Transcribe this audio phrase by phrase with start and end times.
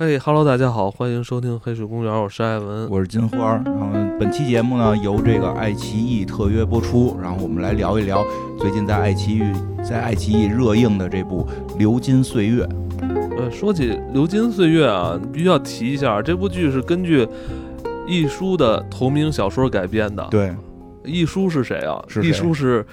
[0.00, 3.60] 哎哈喽，大家好，欢迎收听《黑水公园》，我是艾文，我是金花。
[3.66, 8.24] 然后本期节目呢由这个爱奇艺特约播出，然后我们来聊一聊
[8.58, 9.42] 最近在爱奇艺
[9.84, 11.46] 在爱奇艺热映的这部
[11.78, 12.64] 《流金岁月》。
[13.36, 17.28] 呃，说起《流金岁月》啊，必须要提一下，这部剧是根据
[18.08, 20.26] 易舒的同名小说改编的。
[20.30, 20.56] 对，
[21.04, 22.02] 易舒是谁啊？
[22.08, 22.86] 是易舒是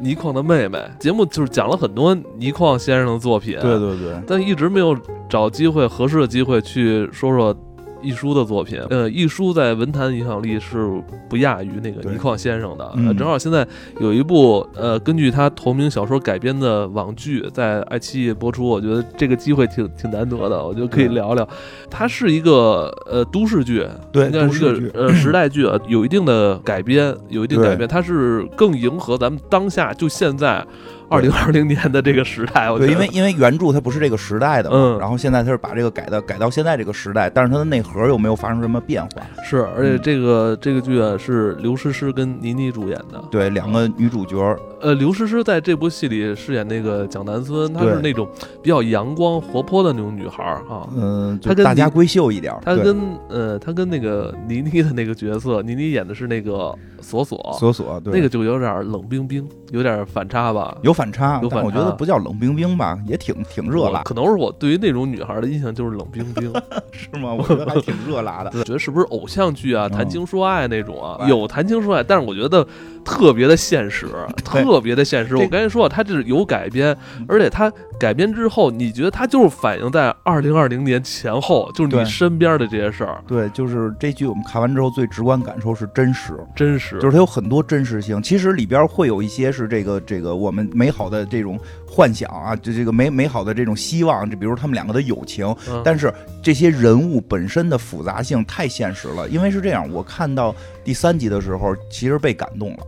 [0.00, 0.78] 倪匡的妹妹。
[0.98, 4.96] 节目就是讲了很多倪匡先生的作品，对对对，但一直没有。
[5.26, 7.56] 找机会合适的机会去说说。
[8.04, 12.84] 易舒的作品，呃，一舒在文坛影响力是不亚于那个倪匡先生的。
[12.96, 13.66] 呃，正好现在
[14.00, 21.48] 有一部呃根据他同名小说改编的网剧在爱奇艺播出，我觉得这个机会挺挺难得的，我觉得可以聊聊。
[21.90, 30.64] 它是一个呃都市剧，对，应该是个呃时代剧啊，有一定的改编，有一定改编，它是更迎合咱们当下就现在
[31.08, 32.68] 二零二零年的这个时代。
[32.78, 38.04] 对，因为因为原著它不是这个时代的，嗯，然后现在它是把这个改的改到现在这个时代，但是它的内核。
[38.04, 44.36] 又没有发生什么变化，是，而且这个这个剧啊是刘诗诗跟倪妮主演的，对，两个女主角。
[44.84, 48.28] 呃，刘诗诗在这部戏里饰演那个蒋南孙，她是那种
[48.62, 52.54] 比较阳光活泼的那种女孩儿啊，嗯，她跟大家闺秀一点。
[52.62, 61.66] 她跟呃，她跟那个倪妮的那个角色，倪妮演的是那个锁锁，锁锁，对，那个就有点冷冰冰，有点反差吧，有反差，有反差。
[61.66, 64.02] 我觉得不叫冷冰冰吧，也挺挺热辣。
[64.02, 66.52] 可能是我对于那种女孩的印象就是冷冰冰，
[66.92, 67.32] 是吗？
[67.32, 68.50] 我觉得还挺热辣的。
[68.64, 69.88] 觉得是不是偶像剧啊？
[69.88, 71.26] 谈情说爱那种啊？
[71.26, 72.66] 有谈情说爱，但是我觉得
[73.04, 74.06] 特别的现实，
[74.44, 75.36] 特别的现实。
[75.36, 76.96] 我刚才说，它这是有改编，
[77.28, 83.22] 而且它改编之后，你觉得它就是反映在二零二零年前后，就是你身边的这些事儿。
[83.26, 88.22] 对，就是这剧我们看完之后，最直观感受是真实，真实，就是它有很多真实性。
[88.22, 95.54] 其实里边会有一些是这个这个我们美好的这种幻想啊，就这个美美好的这种希望，就比如他们两个的友情。
[95.84, 102.86] 但是这些人物本身的复杂性太现实了，因为是这样，我看到第三集的时候，其实被感动了。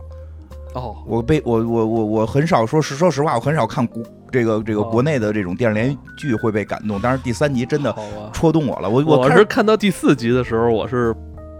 [0.73, 7.95] 哦，我被我我我我很少说实说实话，我很少看国这个这个国内的这种电视连续剧会被感动，但是第三集真的
[8.33, 8.89] 戳动我了。
[8.89, 11.15] 我我是看到第四集的时候，我是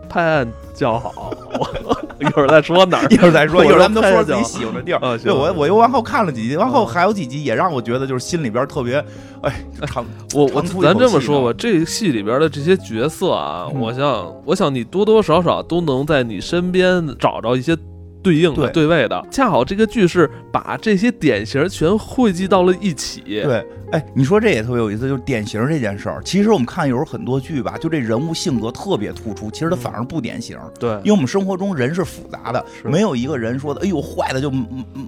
[0.09, 1.31] 拍案叫好。
[2.19, 4.99] 一会儿再说哪儿，一会儿再说， 一会儿咱们都说自己喜欢的地儿。
[5.19, 9.03] 对，我我又往后看了几集，往后还有几集也让我觉得就是心里边特别，
[9.41, 9.53] 哎，
[9.85, 10.03] 长
[10.33, 17.77] 我我咱这么说吧，这戏里边的这些角色啊，我想我想你多多少少都能在你身边找着一些。
[18.27, 23.21] 对应的对位的，恰好这个剧是把这些典型全汇集到了一起。
[23.25, 26.21] 对，哎，你说这也特别有意思，就是典型这件事儿。
[26.25, 30.57] 其实我们看有时候很多剧吧，就这人物性格特别突出，其实他反而不典型。
[30.77, 34.51] 对，因为我们生活中人是复杂的，没有一个人说的，哎呦，坏的就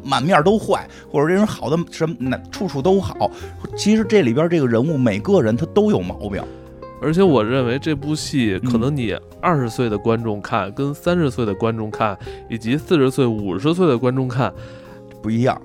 [0.01, 3.29] 满面都坏，或者这人好的什么那处处都好。
[3.75, 6.41] 其实这里边这个人物每个人他都有毛病。
[7.01, 12.17] 而且我认为这部戏可能你二十岁的观众看，跟三十岁的观众看，
[12.49, 14.53] 以及四十岁、五十岁的观众看
[15.21, 15.59] 不一样。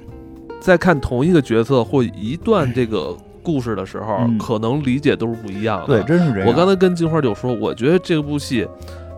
[0.61, 6.01] 在看同一个角色或一段这个故事的时候，可能理解都是不一样的。
[6.01, 6.49] 对，真是这样。
[6.49, 8.67] 我刚才跟金花就说，我觉得这部戏，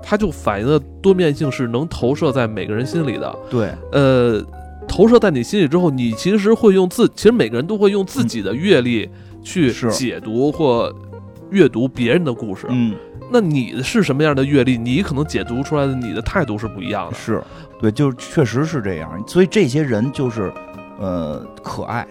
[0.03, 3.39] 它就反映的多面性是能投射在每个人心里的。
[3.51, 4.43] 对，呃，
[4.89, 9.09] 投射在你心里之后，你其实会用自，其实每个人都会用自己的阅历
[9.43, 10.91] 去解读或。
[11.51, 12.95] 阅读别人的故事，嗯，
[13.31, 14.77] 那你是什么样的阅历？
[14.77, 17.17] 你可能解读出来的你的态度是不一样的。
[17.17, 17.43] 是，
[17.81, 19.23] 对，就是确实是这样。
[19.27, 20.53] 所以这些人就是，
[20.99, 22.07] 呃，可爱。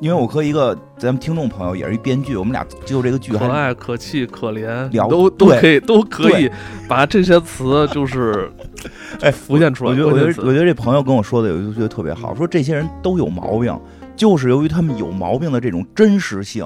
[0.00, 6.48] 因为我和一个咱们听众朋友也是一编剧，我们俩就这个剧，可爱、可气、可怜，聊都都可以，都可以
[6.86, 8.48] 把这些词就是，
[9.20, 9.90] 哎，浮现出来。
[9.90, 13.76] 我觉得，我觉得，我觉得这朋友跟我说的有一得特别好，说这些人都有毛病，
[14.14, 16.64] 就是由于他们有毛病的这种真实性。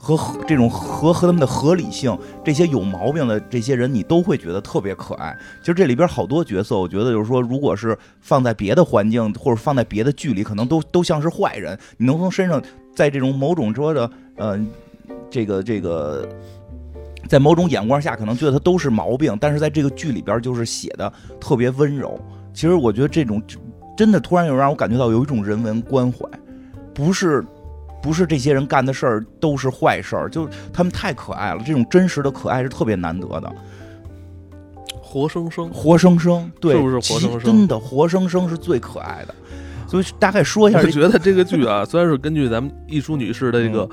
[0.00, 0.16] 和
[0.46, 5.36] 这种和和他们的合理性，这些有毛病的这些人，你都会觉得特别可爱。
[5.60, 11.76] 其实这里边好多角色，我觉得就是说，如果是放在别的环境或者放在别的剧里，可能都都像是坏人。
[11.96, 12.62] 你能从身上，
[12.94, 14.58] 在这种某种说的，呃，
[15.28, 16.28] 这个这个，
[17.28, 19.36] 在某种眼光下，可能觉得他都是毛病。
[19.40, 22.18] 但是在这个剧里边，就是写的特别温柔。
[22.54, 23.42] 其实我觉得这种
[23.96, 26.24] 真的突然又让我感觉到有一种人文关怀，
[26.94, 27.44] 不是。
[28.02, 31.62] 不是这些人干的事儿都是坏事儿，就他们太可爱了。
[31.66, 33.52] 这种真实的可爱是特别难得的，
[35.02, 37.40] 活生生，活生生，对，是不是活生生？
[37.40, 39.34] 真的，活生生是最可爱的。
[39.86, 43.88] 所以大概说一下， 我觉得这个剧啊， 虽然是根据咱们艺术女士的这个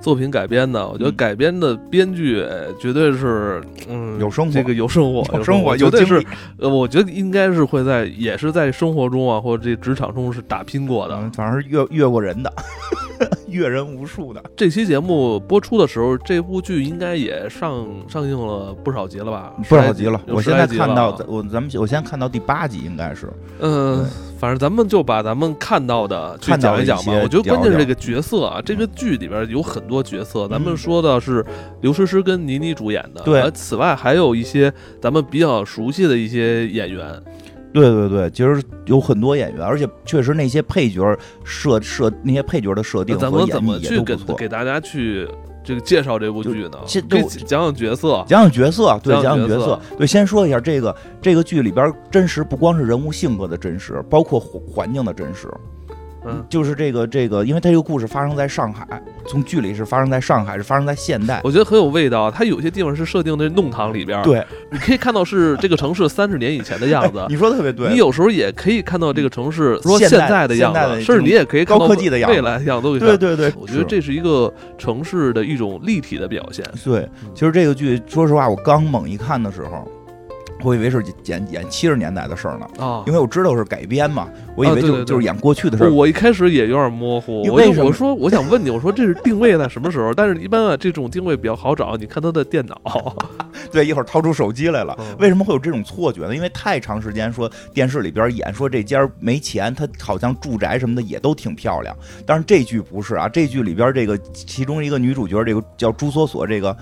[0.00, 2.42] 作品改编的，我觉得改编的编剧
[2.80, 6.24] 绝对是，嗯，有生活，这个有生活，有生活，绝对是，
[6.58, 12.50] 呃，我觉得应该是会在，也是在生活中啊，或者这职场中是打拼过的，反正是越越过人的。
[13.48, 14.42] 阅人无数的。
[14.56, 19.52] 这期节目播出的时候，这部剧应该也上上映了不少集了吧？
[19.68, 24.04] 不少集了，我现在看到我咱们我现在看到第八集应该是，嗯，
[24.38, 27.12] 反正咱们就把咱们看到的去讲一讲吧。
[27.22, 31.44] 我觉得关键是这个角色啊，这个剧里边有很多角色，咱们嗯说的是
[31.80, 37.22] 刘诗诗跟倪妮主演的，对而此外还有一些咱们比较熟悉的一些演员。
[37.74, 41.04] 对对对，其实有很多演员，而且确实那些配角
[41.42, 44.36] 设设那些配角的设定咱和演绎们怎么去也都不错。
[44.36, 45.28] 给给大家去
[45.64, 46.78] 这个介绍这部剧呢？
[46.86, 48.24] 就可以就讲讲角色。
[48.28, 55.48] 讲讲角色，对，讲讲角色对，先说一下这个这个剧里边真实，不光是人物性格的真实，包括环环境的真实。
[56.26, 58.86] 嗯，就是这个这个，因为它这个故事发生在上海，
[59.26, 61.40] 从剧里是发生在上海，是发生在现代。
[61.44, 62.30] 我觉得很有味道。
[62.30, 67.24] 它有些地方是设定在弄堂里边，，对，你可以看到是这个城市三十年以前的样子。
[67.30, 67.88] 你说的特别对。
[67.90, 73.00] 你有时候也可以看到这个城市说现在的样子，甚至你也可以看到高科技的样子未来的样子都可以。
[73.00, 76.64] 对对对，我觉得这是一个城市的一种立体的表现。
[76.84, 77.08] 对。
[77.34, 79.86] 其实这个剧，说实话，我刚猛一看的时候，
[80.64, 83.14] 我以为是演演七十年代的事儿呢，啊因。
[83.14, 85.92] 为我知道是改编嘛，我以为就、就是演过去的事儿。
[85.92, 90.12] 我一开始也有点模糊，我因为什么我说我想问你，我说这是定位在什么时候？
[90.12, 93.14] 但是一般啊，这种定位比较好找，你看他的电脑。
[93.70, 94.96] 对，一会儿掏出手机来了。
[94.98, 96.34] 嗯为什么会有这种错觉呢？
[96.34, 101.96] 因为太长时间说电视里边演说这家没钱，他好像住宅什么的也都挺漂亮。
[102.26, 106.76] 但是这剧不是啊，这剧里边这个其中一个女主角，这个叫朱锁锁，这个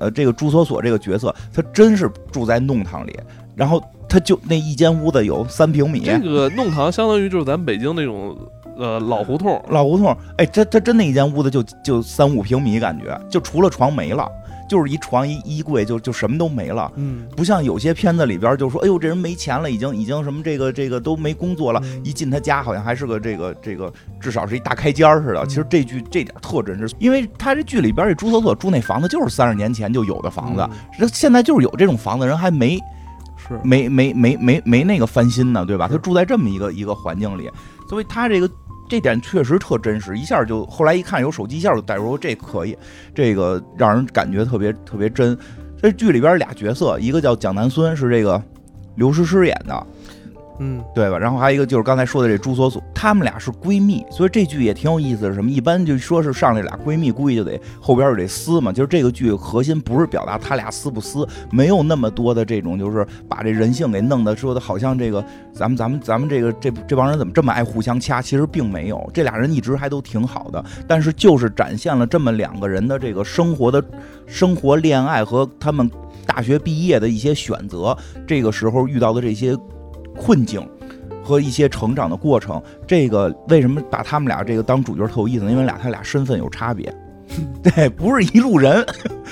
[0.00, 3.18] 呃这个朱锁锁这个角色，他真是住在弄堂里，
[3.54, 8.36] 然后他就那一间屋子有三平米，这个弄堂相当于就是咱北京那种
[8.76, 14.30] 呃老胡同，老胡同，哎，他他真那一间屋子就就三五平米，感觉就除了床没了，
[14.68, 16.92] 就是一床一衣柜就就什么都没了。
[16.96, 22.04] 嗯，不像有些片子里边就说，哎呦，这人没钱了，已经已经什么这个这个都没工作了，嗯。
[22.04, 25.40] 一进他家好像还是个这个这个至少是一大开间儿似的。
[25.40, 25.48] 嗯。
[25.48, 30.76] 其实这剧这点特真实，因为他这剧里边这朱锁锁住那房子就是三十年前就有的房子，嗯。
[30.98, 32.78] 这现在就是有这种房子，人还没
[33.36, 33.58] 是。
[33.64, 35.88] 没没没没没那个翻新呢，对吧？
[35.88, 37.50] 他住在这么一个一个环境里，
[37.88, 38.50] 所以他这个
[38.88, 42.76] 这点确实特真实，一下就后来一看有手机，一下就带入，这可以，
[43.14, 45.36] 这个让人感觉特别特别真。
[45.80, 48.42] 这剧里边俩角色，一个叫蒋南孙，是这个
[48.96, 49.86] 刘诗诗演的，
[50.60, 51.18] 嗯对吧？
[51.18, 55.34] 然后还有一个就是刚才说的这朱锁锁，她们俩是闺蜜，所以这剧也挺有意思的。
[55.34, 55.50] 什么？
[55.50, 58.72] 一般就说是上这俩闺蜜，估计就得后边就得撕嘛。
[58.72, 68.20] 就是这个剧核心不是表达他俩撕不撕，没有那么多的这种，就是把这人性给弄得说的好像这个咱们咱们咱们这个这这帮人怎么这么爱互相掐？
[68.20, 73.82] 其实并没有，这俩人一直还都挺好的，但是就是展现了这么两个人的这个生活的
[74.26, 75.88] 生活、恋爱和他们
[76.26, 77.96] 大学毕业的一些选择，
[78.26, 79.56] 这个时候遇到的这些
[80.18, 80.60] 困境。
[81.20, 85.50] 和一些成长的过程，这个为什么把他们俩这个当主角特有意思呢？
[85.50, 86.90] 因为俩他俩身份有差别，
[87.62, 88.82] 对，不是一路人。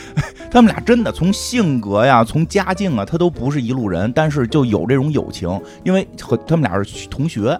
[0.53, 7.59] 他们俩真的从性格呀，从家境啊，他都不是一路人，但是就有这种友情，因为和他们俩是同学。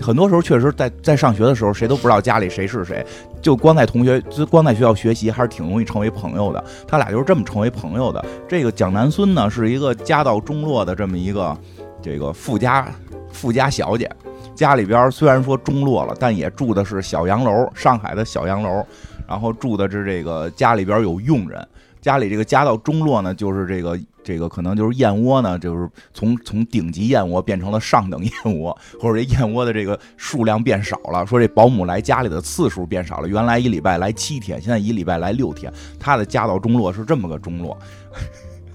[0.00, 3.04] 很多时候确实在在上学的时候，谁都不知道家里谁是谁，
[3.40, 6.62] 就光在同学，就光在学校学习，还是挺容易成为朋友的。
[6.86, 8.22] 他俩就是这么成为朋友的。
[8.46, 11.56] 这个蒋南孙呢，是一个家道中落的这么一个
[12.02, 12.92] 这个富家
[13.32, 14.10] 富家小姐，
[14.54, 18.84] 家里边虽然说中落了，但也住的是小洋楼，上海的小洋楼，
[19.26, 21.66] 然后住的是这个家里边有佣人。
[22.00, 31.26] 家里这个家道中落呢，就是这个这个可能就是燕窝呢，就是从从顶级燕窝变成了上等燕窝，或者这燕窝的这个数量变少了。
[31.26, 35.70] 说这保姆来家里的次数变少了，原来一礼拜来七天，现在一礼拜来六天。
[35.98, 37.76] 他的家道中落是这么个中落，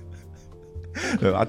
[1.17, 1.47] 对吧？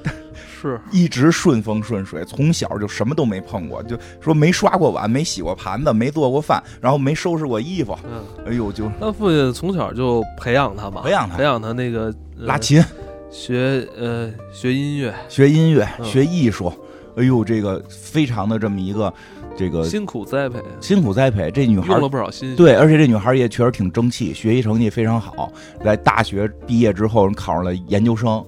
[0.68, 7.97] 是一直顺风顺水，从小就什么都没碰过，就说没刷过碗，没洗过盘子，没做过饭，然后没收拾过衣服。
[8.04, 12.06] 嗯，哎呦，就他父亲从小就培养他嘛，培养他培养他那个
[12.38, 12.83] 呃拉琴、
[13.30, 16.73] 学呃学音乐，学音乐、嗯学艺术。
[17.16, 19.12] 哎呦，这个非常的这么一个
[19.56, 21.49] 这个辛苦栽培，辛苦栽培。
[21.49, 22.56] 这女孩用了不少心血。
[22.56, 25.52] 对，而且这女孩也确实挺争气，学习成绩非常好。
[25.85, 28.44] 在大学毕业之后，考上了研究生。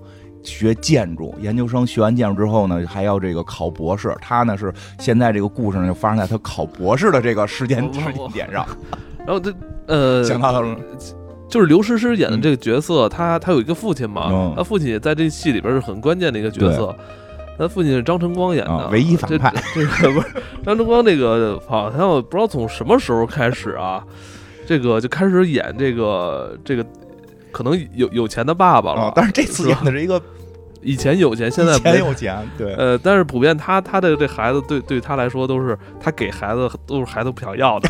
[0.47, 4.17] 学建筑，研究生学完建筑之后呢，还要这个考博士。
[4.23, 8.67] 他呢是现在这个故事呢就发生在他考博士的这个时间时间点上。
[9.27, 9.53] 然后他
[9.87, 10.77] 呃，想到了，
[11.49, 16.97] 就是刘诗诗演的这个角色，他他有一个父亲嘛嗯，他父亲也在这戏里边是很关键的一个角色。
[17.59, 20.27] 他父亲是张晨光演的啊，唯一反派这这个不是
[20.63, 24.05] 张晨光，这个好像我不知道从什么时候开始啊，
[24.67, 26.85] 这个就开始演这个这个
[27.51, 29.01] 可能有有钱的爸爸了。
[29.05, 30.21] 啊，但是这次演的是一个
[30.83, 37.89] 以前有钱，现在以前没有钱，对，呃，但是普遍他他的这孩子对对他来说都是他给孩子都是孩子不想要的，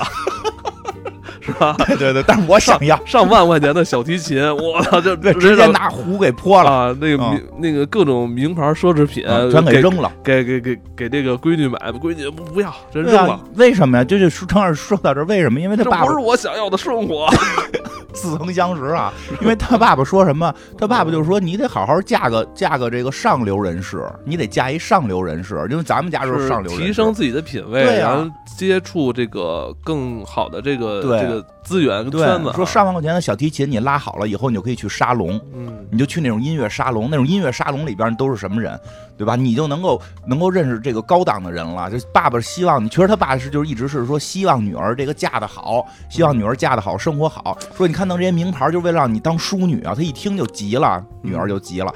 [1.40, 1.76] 是吧？
[1.86, 6.96] 对对对，但是我想要上万块钱的小提琴， 我操，这， 直接拿壶给泼了啊！
[7.00, 13.40] 那个名那个各种名牌奢侈品全给扔了，给给给给这个闺女买，闺女不不要，真扔了。
[13.54, 14.04] 为什么呀？
[14.04, 15.60] 就这就正好说到这，为什么？
[15.60, 17.28] 因为他爸不是我想要的生活。
[18.16, 20.52] 似曾相识啊，因为他爸爸说什么？
[20.76, 32.50] 他爸爸就说你得好好嫁个嫁个这个上流人士，你得嫁一上流人士，因为咱们家就是上流，提升自己的品味，然后接触这个更好的这个这个资源跟圈子。
[32.54, 38.78] 说上万块钱的小提琴你拉好了以后，你就可以去沙龙，嗯，你就去那种音乐沙龙，那种音乐沙龙里边都是什么人？
[39.16, 39.34] 对吧？
[39.36, 41.90] 你就能够能够认识这个高档的人了。
[41.90, 47.56] 就爸爸希望你，其实他爸是就是一直是说希望女儿这个嫁得好，希望女儿嫁得好，生活好。
[47.74, 49.94] 说你看弄这些名牌，就为了让你当淑女啊。
[49.96, 51.90] 他一听就急了，女儿就急了，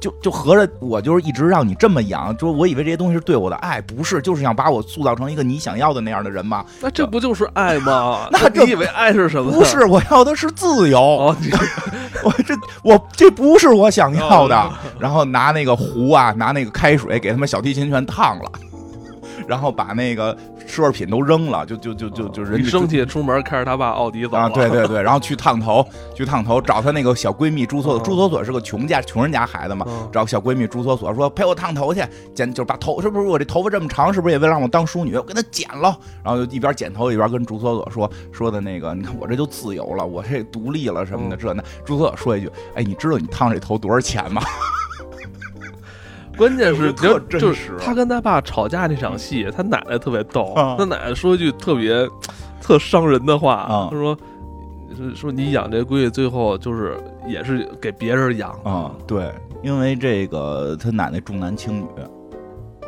[0.00, 6.64] 就就合着我就是一直让你这么养，就我以为这些东西是对我的爱，不是，就是想把我塑造成一个你想要的那样的人嘛？
[6.80, 8.28] 那这不就是爱吗？
[8.32, 9.52] 那你以为爱是什么？
[9.52, 11.00] 不是，我要的是自由。
[12.24, 14.72] 我这我这不是我想要的。
[14.98, 16.61] 然后拿那个壶啊，拿那。
[16.62, 18.52] 那个开水给他们小提琴全烫了，
[19.48, 20.32] 然后把那个
[20.68, 32.00] 奢侈品都扔了，就就就就就人生气出门开着他爸奥迪走啊，对 对对，然后去烫头，去烫头找她那个小闺蜜朱锁锁，朱锁锁是个穷家穷人家孩子嘛，找小闺蜜朱锁锁说陪我烫头去，
[32.32, 35.16] 剪就把头是不是我这头发这么长，是不是也为了让我当淑女？
[35.16, 41.62] 我给她剪了，然后就一边剪头一边跟朱锁锁说说的那个，你看我这就自由了，我这独立了什么的这那。
[41.84, 44.40] 朱锁锁说一句，哎，你知道你烫这头多少钱吗？
[46.36, 47.76] 关键是特真实。
[47.78, 50.52] 他跟他爸吵架那场戏，他奶奶特别逗。
[50.78, 52.08] 他奶奶说一句特别
[52.60, 54.16] 特伤人的话，他说
[55.14, 56.96] ：“说你养这闺女，最后就是
[57.26, 61.86] 也是给别人养啊。”对，因为这个他奶奶重男轻女，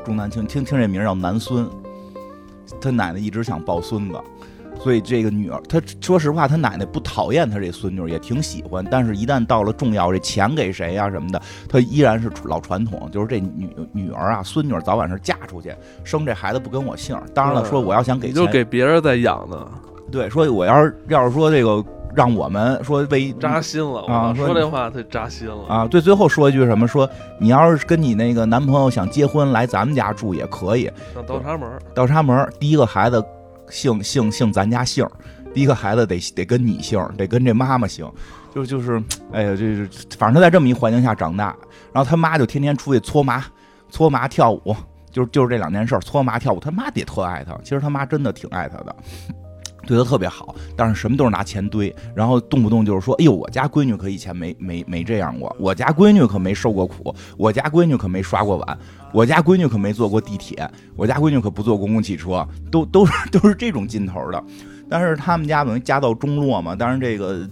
[0.05, 1.69] 重男轻听听这名叫男孙，
[2.81, 4.19] 他奶奶一直想抱孙子。
[4.81, 8.85] 所以这个女儿，她说实话，她奶奶不讨厌她这孙女，也挺喜欢。
[8.91, 17.19] 但是，一旦到了重要，这钱给谁呀什么的，她依然是老传统，就是这女女儿啊，孙女早晚是嫁出去，生这孩子不跟我姓。
[17.33, 19.67] 当然了，说我要想给，就给别人在养呢。
[20.13, 21.83] 对，说我要是要是说这个
[22.15, 25.89] 让我们说为扎心了啊，说这话太扎心了啊。
[25.89, 26.87] 对，最后说一句什么？
[26.87, 27.09] 说
[27.41, 30.91] 你要是跟你那个男朋友想结婚，来咱们家住也可以。
[31.27, 33.25] 倒插门，倒插门，第一个孩子。
[33.71, 35.07] 姓姓姓咱家姓，
[35.53, 38.11] 第一个孩子得得跟你姓，得跟这妈妈姓，
[38.55, 39.03] 就就是，
[39.33, 41.57] 哎呀，这是反正他在这么一环境下长大，
[41.93, 43.45] 然后他妈就天天出去搓麻，
[43.91, 44.77] 搓麻跳舞，
[45.11, 48.97] 就是就是这两件事，搓麻跳舞，他妈得特爱他，其实他妈真的挺爱他的。
[49.85, 58.79] 对他特别好，但是什么都是拿钱堆，然后动不动就是说：“哎呦，我家闺女可以前没没没这样过，我家闺女可没受过苦，我家闺女可没刷过碗，
[59.13, 64.43] 我家闺女可没坐过地铁，我家闺女可不坐公共汽车，都都是 都是这种劲头的。
[64.89, 67.49] 但是他们家等于家道中落嘛，但是这个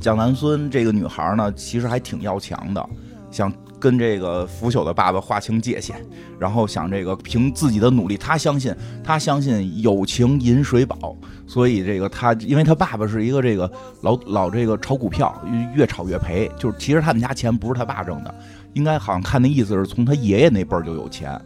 [0.00, 2.88] 蒋南孙这个女孩呢，其实还挺要强的，
[3.30, 5.94] 想。”跟这个腐朽的爸爸划清界限，
[6.38, 8.72] 然后想这个凭自己的努力，他相信
[9.02, 13.70] 他相信友情饮水饱，所以这个他因为他爸爸是一个这个
[14.02, 15.34] 老老这个炒股票，
[15.74, 18.34] 越炒越赔，就是其实他们家钱不是他爸挣的，
[18.74, 21.40] 应该好像看那意思是从他爷爷那辈儿就有钱。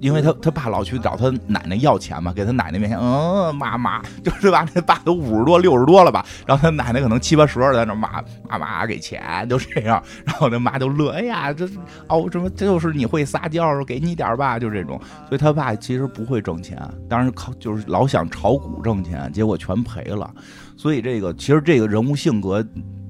[0.00, 4.66] 因为他他爸老去找他奶奶要钱嘛，给他奶奶面前，嗯，妈妈， 就是吧？
[4.72, 6.24] 他爸都五十多六十多了吧？
[6.46, 10.02] 然后他奶奶可能七八十了，在那妈妈妈给钱， 就这样。
[10.24, 11.68] 然后他妈就乐，哎呀，这
[12.08, 15.00] 哦，什么就是你会撒娇，给你点吧，就这种。
[15.28, 20.30] 所以他爸其实不会挣钱，当然靠就是老想炒股挣钱，结果全赔了。
[20.76, 22.64] 所以这个其实这个人物性格，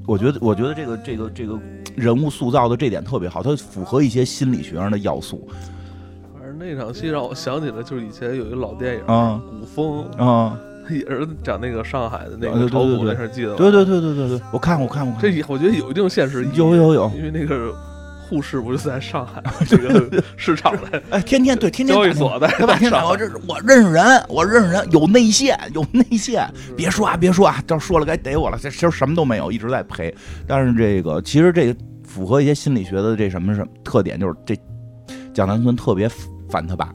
[0.06, 1.58] 我觉得我觉得这个这个这个
[1.94, 5.46] 人物塑造的这点特别好，它符合一些心理学上的要素。
[6.58, 9.00] 那场戏让我想起了，就是以前有一个老电影
[9.48, 10.58] 《古风》啊，
[10.90, 13.56] 也是讲那个上海的那个炒股那事，记得吗？
[13.56, 15.14] 对对对对对对，我看过看过。
[15.20, 16.52] 这我觉得有一定现实意义。
[16.56, 17.72] 有有有，因为那个
[18.28, 22.76] 护士不是在上海 这个市场的，哎，天天对天天交易所的，对吧？
[22.76, 26.46] 天天我这我认识人，我认识人，有内线，有内线。
[26.76, 28.58] 别说啊，别说啊，这说了该逮我了。
[28.60, 30.12] 这其实什么都没有，一直在赔。
[30.46, 34.56] 但是这个其实这个符合一些心理学的这什么什么特点，就是这
[35.32, 36.08] 蒋南孙特别
[36.48, 36.94] 烦他爸。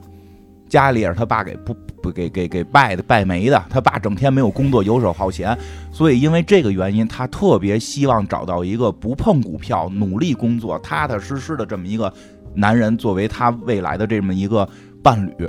[0.66, 5.56] 家里也是他爸给不不给给给败的败没的，他爸整天没有工作，游手好闲，
[5.92, 12.12] 所以因为这个原因，他特别希望找到一个不碰股票、努力工作、踏踏实实的这么一个
[12.54, 14.68] 男人，作为他未来的这么一个
[15.02, 15.46] 伴侣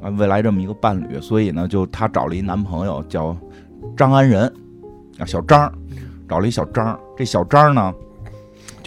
[0.00, 3.36] 啊，未来这么一个伴侣，所以呢，就他找了一男朋友叫
[3.96, 4.46] 张安仁
[5.18, 5.72] 啊，小张，
[6.28, 7.92] 找了一小张，这小张呢，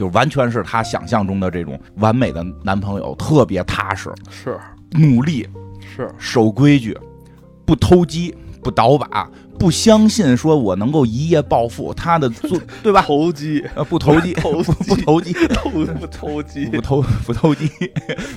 [0.01, 4.59] 就完全是他想象中的这种完美的男朋友，特别踏实，是
[4.93, 5.47] 努力。
[5.93, 6.97] 是守规矩，
[7.65, 9.29] 不偷鸡，不倒把，
[9.59, 13.01] 不相信说我能够一夜暴富，他的做 对吧？
[13.01, 17.69] 投机，呃，不投机，投不投机，投不投机，不投不投机，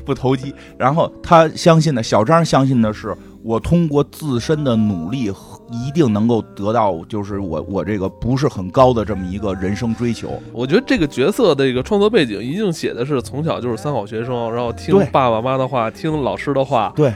[0.05, 0.53] 不投机。
[0.77, 5.31] 然后他相信的，小张相信的是，我通过自身的努力，
[5.75, 10.41] 一定能够得到，就是我我这个不是很高的这么一个人生追求。
[10.53, 17.13] 我觉得这个角色的一个创作背景，一定写的是从小就是三好学生，然后听爸爸妈妈的话，听老师的话，对，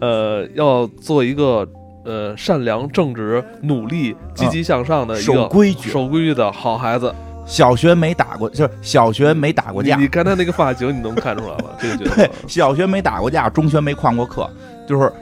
[0.00, 1.66] 呃，要做一个
[2.04, 7.12] 呃善良、正直、努力、积极向上的一守个规矩，守规矩的好孩子。
[7.44, 9.96] 小学没打过，就是小学没打过架。
[9.96, 12.30] 你，看他那个发型，你能看出来吗，这个角对色。
[12.48, 14.50] 小学没打过架，中学没旷过课，
[14.84, 15.12] 就是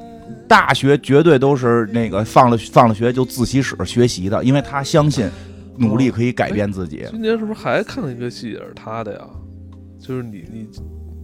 [0.48, 5.28] 大学绝对都是那个放了放了学就自习室学习的，因为他相信
[5.76, 7.04] 努力可以改变自己。
[7.10, 9.26] 今年是不是还看了一个戏也是他的呀？
[10.00, 10.68] 就是你你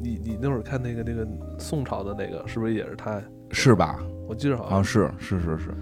[0.02, 1.26] 你你那会儿看那个那个
[1.58, 3.22] 宋朝的那个，是不是也是他呀？
[3.50, 3.98] 是吧？
[4.28, 5.74] 我记得好啊，像是是是是，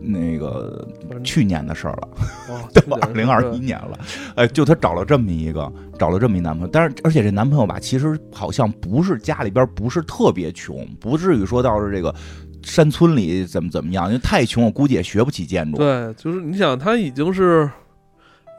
[0.00, 0.86] 那个
[1.22, 2.08] 去年的事儿了，
[2.50, 3.98] 哇， 都二零二一年了。
[4.34, 12.12] 哎，就她找了这么一个，找了这么一男朋友，但是而且这男朋友吧，其实好像不是家里边不是特别穷，不至于说到是这个
[12.64, 15.78] 山村里怎么怎么样，因为太穷，我估计也学不起建筑。
[15.78, 17.70] 对，就是你想，他已经是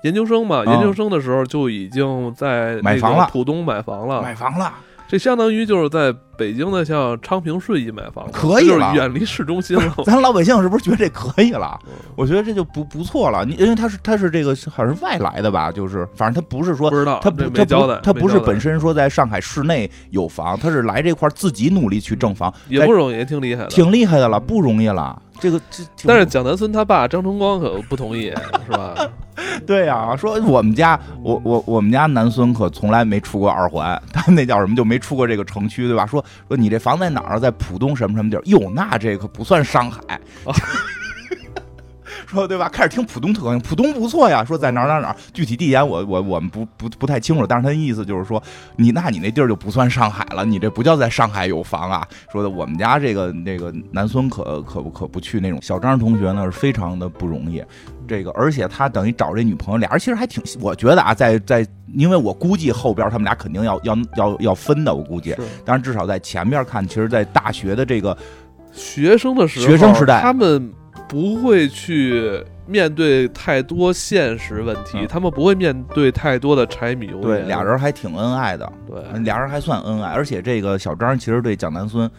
[0.04, 3.28] 研究生嘛，啊研究生的时候就已经在买房了。
[3.32, 4.74] 浦东买房了，买房了，
[5.08, 9.94] 这相当于就是在北京的像昌平顺义买房，可以了就是远离市中心了。
[10.04, 11.80] 咱老百姓是不是觉得这可以了？
[11.86, 13.46] 嗯我觉得这就不不错了。
[13.46, 23.70] 你因为他是他是这个好像是外来的吧，就是反正他不是说不知道，他不他不，他不是本身说在上海市内有房，他是来这块儿自己努力去挣房，也不容易，也挺厉害的。
[23.70, 25.22] 挺厉害的了，不容易了。
[25.40, 28.34] 这个这，但是蒋南孙他爸张崇光可不同意，
[28.66, 28.96] 是吧？
[29.66, 36.06] 对呀、说我们家我我我们家男孙可从来没出过二环，他那叫什么就没出过这个城区，对吧？
[36.06, 37.40] 说说你这房在哪儿？
[37.40, 38.42] 在浦东什么什么地儿？
[38.46, 40.00] 哟，那这可不算上海。
[42.28, 42.68] 说对吧？
[42.68, 44.44] 开始听浦东特高兴，浦东不错呀。
[44.44, 48.42] 说在哪儿哪儿哪儿，具体地点我我我们不不不太清楚，但是他的意思就是说，
[48.78, 52.06] 你那你那地儿就不算上海了，你这不叫在上海有房啊。
[52.32, 55.62] 说的我们家这个那个南孙可可不可不去那种。
[55.62, 57.64] 小张同学呢是非常的不容易，
[58.07, 65.31] 这个而且他等于找这女朋友，俩人其实还挺，我觉得啊，在在，因为我估计后边他们俩肯定要要要要分的，我估计。
[65.31, 68.18] 是但是至少在前面看，其实，在大学的这个
[68.72, 70.72] 学生的时候，学生时代他们
[71.07, 77.22] 不会去面对太多现实问题，嗯他们不会面对太多的柴米油盐。
[77.22, 82.09] 对俩人还挺恩爱的，对俩人还算恩爱，而且这个小张其实对蒋南孙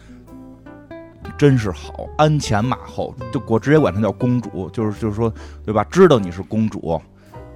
[1.37, 5.33] 真是好，鞍前马后，就我直接管她叫公主，就是就是说，
[5.65, 5.83] 对吧？
[5.85, 7.01] 知道你是公主，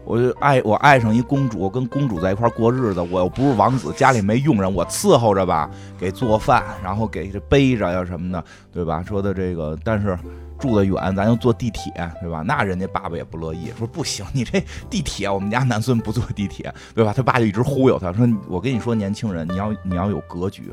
[0.05, 9.03] 我就爱我爱上一公主，跟公主在一块过日子，我又不是王子，家里没佣人，我伺候着吧，给做饭，然后给这背着呀什么的，对吧？
[9.07, 10.17] 说的这个，但是。
[10.61, 12.43] 住得远，咱就坐地铁，对吧？
[12.45, 17.11] 那人家爸爸也不乐意，说不行，你这地铁，我们家男孙不坐地铁，对吧？
[17.11, 20.71] 他爸就一直忽悠他，说：“我跟你说，年轻人，你要你要有格局，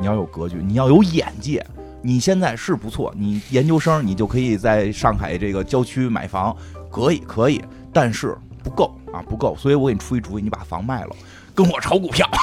[0.00, 1.64] 你要有格局，你要有眼界。
[2.02, 6.56] 你现在是不错，你研究生你就可以在上海这个郊区买房，
[6.90, 9.54] 可以可以，但是不够啊，不够。
[9.56, 11.16] 所以我给你出一主意，你把房卖了，
[11.54, 12.26] 跟我炒股票。”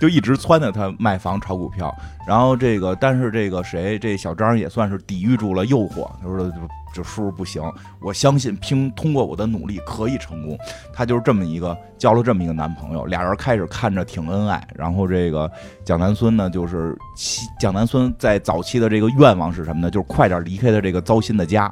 [0.00, 1.94] 就一直撺掇他卖房炒股票，
[2.26, 6.10] 然后这个，但是这个谁，这小张也算是抵御住了诱惑。
[6.20, 6.50] 他说
[6.94, 7.60] ：“这叔叔不行，
[8.00, 10.56] 我相信拼通过我的努力可以成功。”
[10.94, 14.66] 他就是这么一个交了这么一个男朋友，俩人开始看着挺恩爱。
[14.74, 15.50] 然后这个
[15.84, 16.96] 蒋南孙呢，就是
[17.58, 19.90] 蒋南孙在早期的这个愿望是什么呢？
[19.90, 21.70] 就是快点离开他这个糟心的家。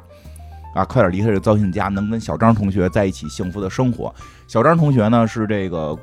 [0.75, 4.13] 啊，快点离开这个糟心的家，能跟小张同学在一起幸福的生活。
[4.47, 5.97] 小张同学呢是这个，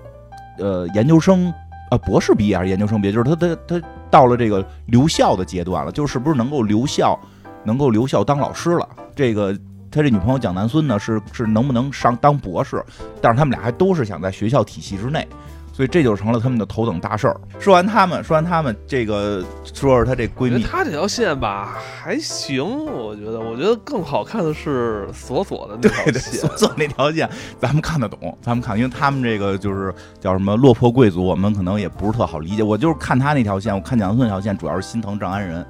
[0.59, 1.53] 呃，研究生。
[1.91, 3.13] 啊，博士毕业还是研究生毕业？
[3.13, 7.19] 就是他他他到了这个留校的阶段了，就是不是能够留校，
[7.65, 8.89] 能够留校当老师了？
[9.15, 9.53] 这个
[9.91, 12.83] 他这女朋友蒋南孙呢，是是能不能上当博士？
[13.21, 15.27] 但是他们俩还都是想在学校体系之内，
[15.73, 17.41] 所以这就成了他们的头等大事儿。
[17.59, 19.45] 说完他们，说完他们，这个
[19.75, 26.49] 说说她这闺蜜，我觉得他这条线吧还行，我觉得，我觉得更好看的是索索的那条对对，线所。
[26.57, 32.63] 做 那条线咱们看得懂，咱们看，因为他们这个就是叫什么落魄贵族，我们可能也不是特好理解。
[32.63, 35.67] 我就是看他那条线，我看蒋南孙那条线，主要是心疼张安仁，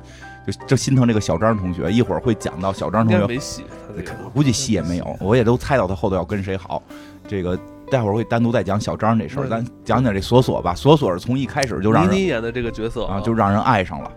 [0.50, 1.90] 就就心疼这个小张同学。
[1.90, 3.40] 一会儿会讲到小张同学，
[4.24, 6.82] 我估计戏也没有，我也都猜到他后头要跟谁好。
[7.28, 7.58] 这个
[7.90, 10.74] 待会儿会单独再讲小张这事儿，咱讲讲这锁锁吧。
[10.74, 14.10] 锁锁是从一开始就让人倪妮演的这个角色啊，就让人爱上了。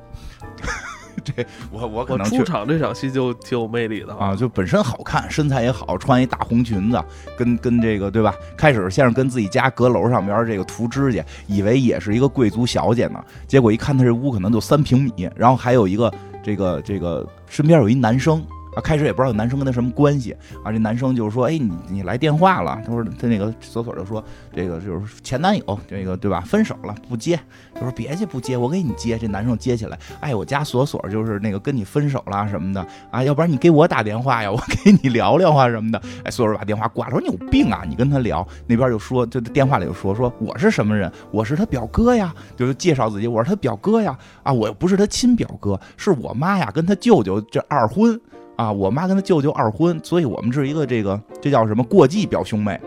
[1.36, 7.02] 这我我可能去出场这场戏就挺有魅力的啊，就本身好看，身材也好，穿一大红裙子，
[7.38, 8.36] 跟跟这个对吧？
[8.58, 18.44] 开始先是跟自己家阁楼上边这个涂指甲，以为也是一个贵族小姐呢，结果一看她这屋可能就三平米，然后还有一个这个这个身边有一男生，
[18.76, 20.72] 啊，开始也不知道男生跟他什么关系啊。
[20.72, 22.82] 这男生就是说，哎，你你来电话了。
[22.86, 26.42] 他说他那个锁锁就说，这个就是前男友，这个对吧？
[26.42, 27.40] 分手了不接。
[27.74, 29.18] 他说别接不接，我给你接。
[29.18, 36.02] 这男生接起来，哎，我家锁锁就是那个跟你分手了什么的啊，要不然你给我打电话呀，我给你聊聊啊什么的。
[36.24, 38.46] 哎，锁锁把电话挂了，说你有病啊，你跟他聊。
[38.68, 44.18] 那边就说，就电话里就说说我是什么人，我是他表哥呀，就是介绍自己，我是他表哥呀。
[44.42, 48.20] 啊，我又不是他亲表哥，是我妈呀跟他舅舅这二婚。
[48.56, 52.80] 啊，我妈跟他舅舅二婚，所以我们是一个这个这叫什么过继表兄妹，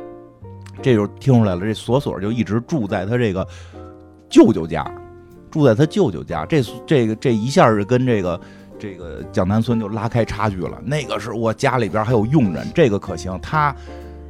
[0.81, 1.61] 这就听出来了。
[1.61, 3.46] 这锁锁就一直住在他这个
[4.29, 4.88] 舅舅家，
[5.50, 6.46] 住在他舅舅家。
[6.46, 8.40] 这这个这一下是跟这个
[8.79, 10.81] 这个蒋南孙就拉开差距了。
[10.85, 13.37] 那个是我家里边还有佣人，这个可行。
[13.42, 13.74] 他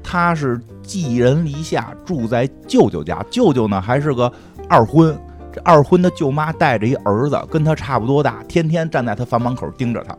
[0.03, 3.22] 他是寄人篱下，住在舅舅家。
[3.31, 4.33] 舅舅呢还是个
[4.68, 5.14] 二婚，
[5.53, 10.16] 这二婚的舅妈带着一儿子，跟他差不多大，天天站在他房门口盯着他。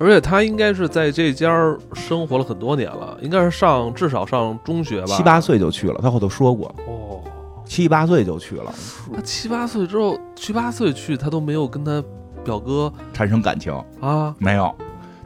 [0.00, 6.00] 而且他应该是在这家生活了很多年了，应该是上至少上中学吧，七八岁就去了。
[6.02, 7.20] 他后头说过，哦，
[7.66, 8.72] 七八岁就去了。
[9.14, 12.02] 他七八岁之后，七八岁去，他都没有跟他
[12.42, 14.34] 表哥产生感情啊？
[14.38, 14.74] 没有。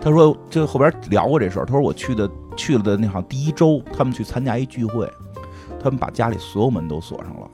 [0.00, 1.64] 他说，就后边聊过这事儿。
[1.64, 5.08] 他说，我去的去了的那好像第一周，他们去参加一聚会，
[5.80, 7.48] 他们把家里所有门都锁上了，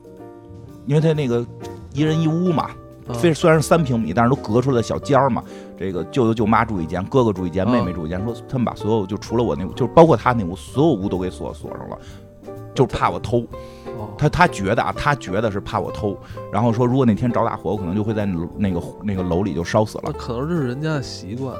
[0.87, 1.45] 因为他那个
[1.93, 2.71] 一人一屋嘛。
[3.13, 5.43] 虽虽然是三平米，但是都隔出来的小间儿嘛。
[5.77, 8.23] 这个舅舅舅妈住一间，哥哥住一间，妹妹住一间。
[8.23, 11.97] 说他们把所有就除了我那屋，就是包括他那屋，所有屋都给锁锁上了，
[12.73, 13.45] 就是怕我偷。
[14.17, 16.17] 他他觉得啊，他觉得是怕我偷。
[16.51, 20.11] 然后说，如果那天着大火，我可能就会在那个那个楼里就烧死了。
[20.13, 21.55] 可能这是人家的习惯。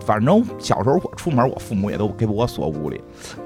[0.00, 3.00] 反正小时候我出门，我父母也都给我锁屋里。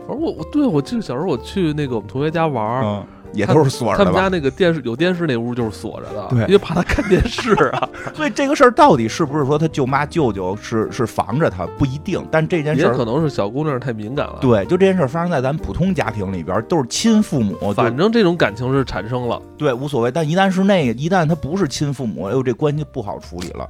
[0.07, 3.04] 反正我我对我记得小时候我去那个我们同学家玩儿。
[3.32, 4.04] 也都是锁着的。
[4.04, 7.88] 他们家那个电视有电视那屋就是锁着的，对，因为怕他看电视啊。
[8.14, 14.38] 所以这个事儿到底是不是说他舅妈舅舅是是防着他不一定，但这件事也可能是小姑娘太敏感了。
[14.40, 20.10] 对，就这件事发生在咱普通家庭里边，都是亲父母，反正这种感情是产生了，对，无所谓。
[20.10, 23.68] 但一旦是那个，一旦他不是亲父母，哎呦，这关系不好处理了。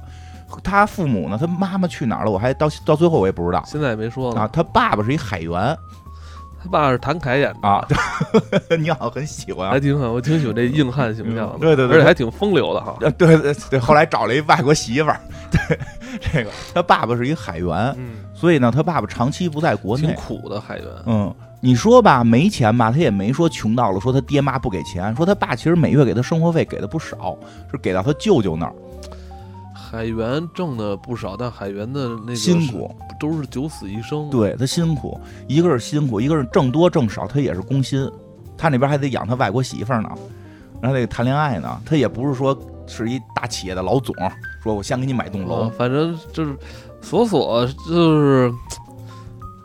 [0.63, 1.37] 他父母呢？
[1.39, 2.31] 他妈妈去哪儿了？
[2.31, 4.41] 我还到到最后我也不知道，现在也没说呢。
[4.41, 5.77] 啊，他爸爸是一海员。
[6.61, 7.85] 他爸是谭凯演的啊，
[8.77, 12.95] 你好像很喜欢，还挺好，我挺喜欢这硬汉形象的，对对对，而且还挺风流的哈。
[12.99, 15.19] 对对对，后来找了一外国媳妇儿，
[15.49, 15.79] 对，
[16.19, 20.85] 这个他爸爸是一海员，嗯，所以呢，他爸爸长期不在国内，挺苦的海员。
[21.05, 27.37] 嗯，你说吧，没钱吧，他也没说穷到了，说他爹妈不给钱，说他爸其实每月给他生活费给的不少，
[27.71, 28.73] 是给到他舅舅那儿。
[29.89, 34.29] 海员挣的不少，但海员的那个辛苦都是九死一生。
[34.29, 38.07] 对他辛苦，一个是辛苦，一个是挣多挣少，他也是工薪。
[38.55, 40.09] 他那边还得养他外国媳妇呢，
[40.79, 41.81] 然后得谈恋爱呢。
[41.83, 44.13] 他也不是说是一大企业的老总，
[44.61, 45.67] 说我先给你买栋楼。
[45.69, 46.55] 反正就是
[47.01, 47.73] 索索就
[48.19, 48.53] 是，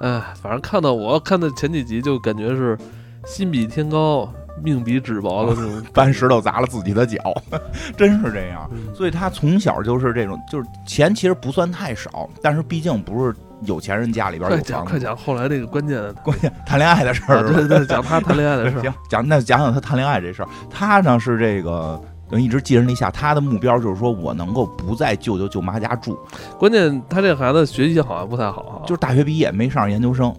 [0.00, 2.78] 哎，反正看到我看到前几集就感觉是
[3.26, 4.32] 心比天高。
[4.62, 7.18] 命比纸薄的那种， 搬石头砸了自己的脚，
[7.96, 8.70] 真是这样。
[8.94, 14.48] 所以他从小就是这种，就是钱其实不算太少，但是毕竟不是有钱人家里边。
[14.48, 18.80] 快讲快讲，后来那个关键关键谈恋爱的事儿，对对，讲他谈恋爱的事儿。
[18.82, 20.48] 行，讲那讲讲他谈恋爱这事儿。
[20.70, 26.18] 他呢是这个等于一直寄人篱下，他的目标就是说我能够不在舅舅舅妈家住。
[26.58, 30.34] 关键他这孩子学习好像不太好，就是大学毕业没上研究生。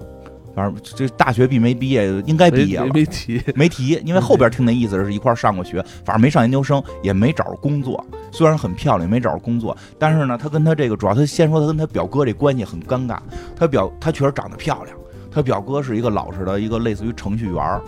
[0.55, 8.03] 反正这大学毕没毕业，应该毕业了，没提，没提， 因为后边听那意思是一块上过学，反正没上研究生，也没找着工作。
[8.31, 13.17] 虽然很漂亮，没找着工作，但是呢，他跟他这个主要，他先说他跟他表哥这关系很尴尬。
[13.55, 14.97] 他表他确实长得漂亮，
[15.29, 17.81] 他表哥是一个老实的一个类似于程序员。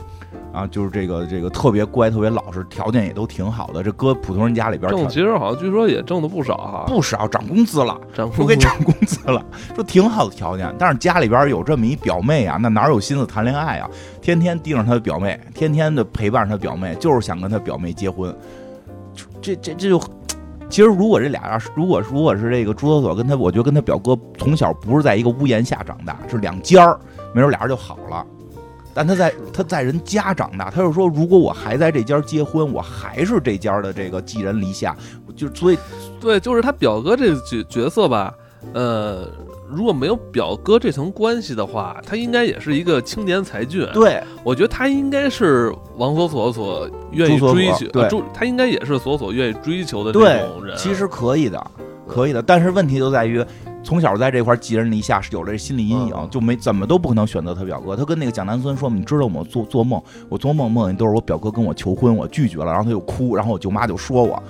[0.58, 3.84] 啊，就是这个这个特别乖，特别老实，条件也都挺好的。
[3.84, 10.74] 这搁普通人家里边挣，其实好像据说也挣的不少哈，不少，涨工资了，涨都给涨工资了，说挺好的条件。
[10.80, 13.88] 但是家里边有这么一表妹啊，那哪有心思谈恋爱啊？
[14.20, 18.36] 天天盯着他的表妹，天天的陪伴他表妹，就是想跟他表妹结婚。
[19.40, 20.02] 这这这就，
[20.70, 27.00] 其实如果这俩要是，如果如果是这个朱锁锁跟他，我觉得跟他表哥从小不是在一个屋檐下长大，是两间儿，
[27.32, 28.26] 没准俩人就好了。
[28.98, 34.98] 但他在他在人家长大，他就说，如果我还在这家结婚，我还是这家的这个寄人篱下，
[35.36, 35.78] 就所以，
[36.20, 38.34] 对，就是他表哥这个角角色吧，
[38.74, 39.30] 呃，
[39.70, 43.88] 如果没有表哥这层关系的话，他应该也是一个青年才俊。
[43.94, 50.76] 对，我觉得他应该是王锁锁所愿意追求，对，他应该也是锁锁愿意追求的那种人。
[50.76, 51.72] 其实可以的，
[52.08, 53.46] 可以的，但是问题就在于。
[53.88, 57.96] 从小在这块寄人篱下，是有了这心理阴影，就没怎么都不可能选择他表哥。
[57.96, 59.42] 他跟那个蒋南孙说：“你知道吗？
[59.50, 64.44] 做做梦，我做梦梦见都是我表哥跟我求婚，我拒绝了，然后他就哭，然后我舅妈就说我。”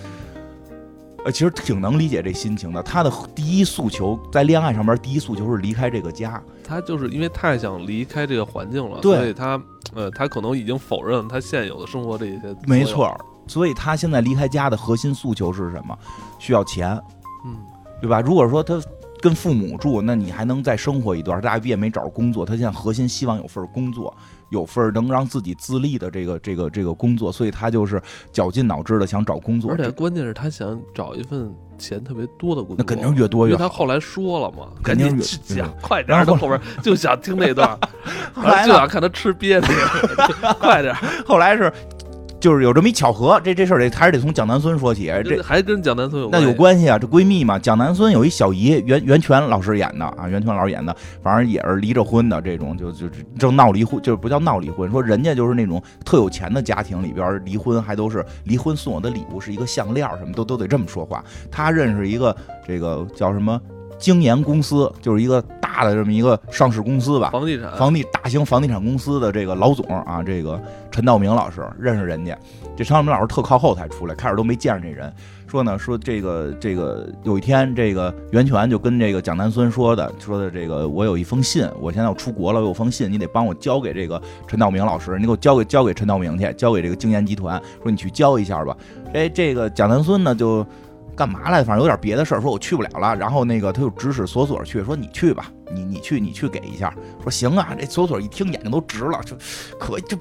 [1.24, 2.82] 呃，其实挺能理解这心情的。
[2.82, 6.42] 他的第一诉求在恋爱上面，第一诉求是离开这个家。
[6.64, 9.62] 他就是因为太想离开这个环境了，对所以他
[9.94, 12.42] 呃，他可能已经否认他现有的生活这些。
[12.66, 15.96] 没，错，所以他现在离开家的核心诉求是什么？
[16.40, 17.00] 需要钱，
[17.46, 17.56] 嗯，
[18.02, 18.20] 对吧？
[18.20, 18.82] 如果说他
[19.22, 21.42] 跟父母住，那你还能再生活一段。
[21.42, 24.16] 大学毕业没找着工作，他现在核心希望有份工作，
[24.50, 28.02] 有份能让自己自立的这个这个这个工作，所以他就是
[28.32, 29.72] 绞尽脑汁的想找工作。
[29.72, 33.60] 而且关键是他想找一份钱特别多的工作，那肯定越多越好。
[33.60, 36.24] 因为他后来说了嘛，赶肯定紧去越讲，快点儿！
[36.24, 37.70] 然后后边就想听那段，
[38.34, 39.70] 后来 就想看他吃瘪饼，
[40.60, 40.96] 快点！
[41.26, 41.72] 后来是
[42.40, 45.12] 就是有这么一巧合，这这事儿得还是得从蒋南孙说起。
[45.26, 53.08] 这还跟蒋南孙有那有关系啊，这闺蜜嘛，蒋南孙有一小姨，袁袁泉老师演的啊，袁泉老师演的，反正也是离着婚的这种，就就
[53.40, 61.24] 正闹离婚，就是不叫闹离婚，说人家就是那种特有钱的家庭里边离婚，还都是离婚送我的礼物是一个项链，什么都都得这么说话。
[61.52, 62.36] 她认识一个
[62.68, 63.60] 这个叫什么
[63.98, 70.60] 京研公司，就是一个大的这么一个上市公司吧，房地产，房地大型房地产公司的这个老总啊，这个
[70.92, 72.38] 陈道明老师认识人家，
[72.76, 75.12] 这陈道明老师特靠后才出来，开始都没见着这人。
[75.48, 88.76] 说呢，说这个这个有一天，这个袁泉就跟这个蒋南孙说的，说的这个我有一封信，我现在要出国了，我有封信，你得帮我交给这个陈道明老师，你给我交给交给陈道明去，交给这个京研集团，说你去交一下吧。
[89.14, 90.66] 哎，这个蒋南孙呢就。
[91.18, 91.64] 干嘛来？
[91.64, 93.16] 反正有点别的事儿，说我去不了了。
[93.16, 96.94] 然后那个他就指使锁锁去，说你去吧，你你去你去给一下。
[97.24, 99.36] 说行啊，这锁锁一听眼睛都直了，就
[99.80, 100.16] 可就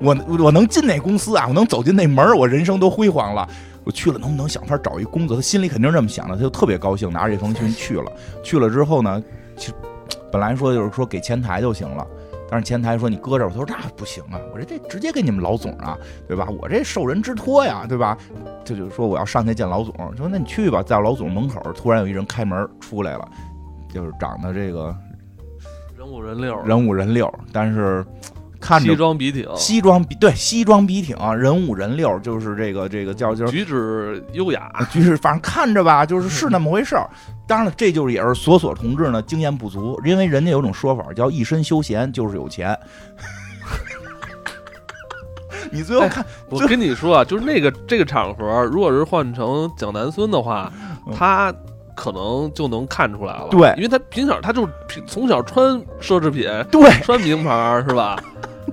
[0.00, 3.46] 我我能进那公司啊，我能走进那门，我人生都辉煌了。
[3.84, 5.36] 我去了，能不能想法找一工作？
[5.36, 8.10] 他心里肯定这么想的，他就特别高兴，拿着这封信去了。
[8.42, 9.22] 去了之后呢，
[9.56, 9.74] 其实
[10.32, 12.06] 本来说就是说给前台就行了。
[12.50, 16.48] 但是前台说你搁这儿，我说那不行啊，我这这直接给你们老总啊，对吧？
[16.60, 18.16] 我这受人之托呀，对吧？
[18.64, 23.28] 这就说我要上去见老总，说那你去吧，在老总门口，突然有一人开门出来了，
[23.92, 24.96] 就是长得这个
[25.96, 28.04] 人五人六，人五人六，但是
[28.60, 37.08] 看着西装笔挺，西装笔对西装笔挺，人五人六，就是这个这个叫就是举止优雅， 举止反正看着吧，就是是那么回事儿。
[37.46, 42.78] 当然了，这就是也是索索同志呢经验不足，因为人家有种说法叫一身休闲就是有钱。
[45.70, 50.72] 你最后看，我跟你说啊，就是那个这个场合，如果是换成蒋南孙的话，
[51.14, 51.52] 他
[51.94, 53.48] 可能就能看出来了。
[53.50, 54.66] 对因为他平小他就
[55.06, 58.16] 从小穿奢侈品，对，穿名牌是吧？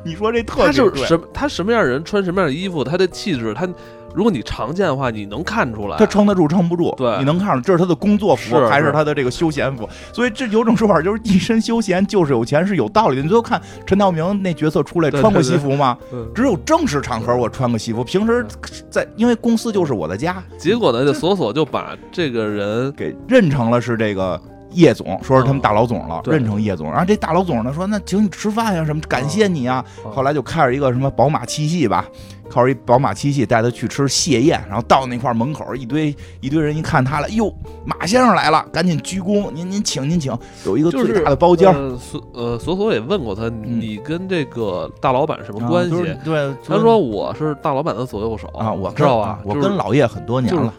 [0.05, 3.67] 你说这特他别对是什他什么样的人穿什么样的衣服，他的气质，他
[4.13, 5.97] 如果你常见的话，你能看出来。
[5.97, 9.89] 他撑得住撑不住，对你能看出这是他的工作服还是他的这个休闲服。
[10.13, 13.21] 所以这有种说法就是一身休闲就是有钱是有道理的。
[13.23, 15.97] 你最后看陈道明那角色出来穿过西服吗？
[16.13, 18.45] 嗯只有正式场合我穿个西服，平时
[18.89, 24.39] 在因为公司就是我的家，结果呢， 这索索就把这个人给认成了是这个
[24.75, 26.91] 叶总，说是他们大老总了，对认成叶总。
[26.91, 29.83] 然后这大老总呢说那请你吃饭呀什么，感谢你啊。
[30.03, 32.05] 嗯后来就开着一个什么宝马七系吧，
[32.49, 37.53] 靠着一宝马七系带他去吃蟹宴，然后到那块儿门口一堆一堆人一看他了，哟，
[37.85, 41.73] 马先生来了，赶紧鞠躬，您您请您请，有一个最大的包间儿。
[41.73, 45.91] 呃索呃索索也问过他，你跟这个大老板什么啊关系？
[45.91, 49.39] 就是对，他说我是大老板的左右手啊，我知道啊？
[49.43, 50.73] 我就是跟老叶很多年就是了。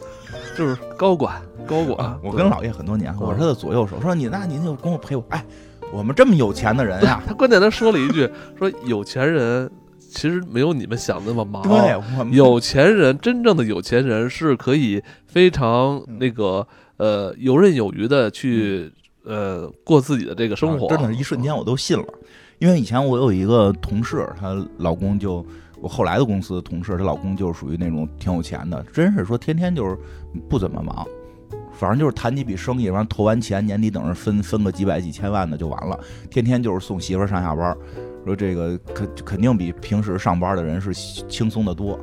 [0.56, 4.00] 就是高管，高管啊，，我跟老叶很多年，我是嗯他的左右手。
[4.00, 5.44] 说你那您就跟我陪我，哎，
[5.92, 11.62] 我们这么有钱的人呀，他关键他说了一句， 说有钱人其实没有你们想的那么忙。
[11.62, 16.66] 对，我们有钱人真正的有钱人是可以非常嗯那个
[16.96, 18.90] 呃游刃有余的去
[19.24, 20.86] 呃过自己的这个生活。
[20.86, 22.04] 啊真的一瞬间我都信了。
[22.58, 25.44] 因为以前我有一个同事，她老公就
[25.86, 29.96] 我后来的公司的同事，她老公就是属于那种挺有钱的，真是说天天就是
[30.48, 31.06] 不怎么忙，
[31.72, 35.96] 反正就是谈几笔生意，完投完钱，年底等着分分个几百几千万的就完了，
[36.28, 37.76] 天天就是送媳妇上下班，
[38.24, 40.92] 说这个肯肯定比平时上班的人是
[41.28, 41.96] 轻松的多。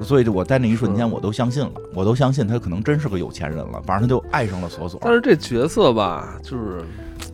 [0.00, 6.84] 所以就我在那一瞬间我都相信了，我都相信他可能真是个有钱人了，反正他就爱上了索索，但是这角色吧，就是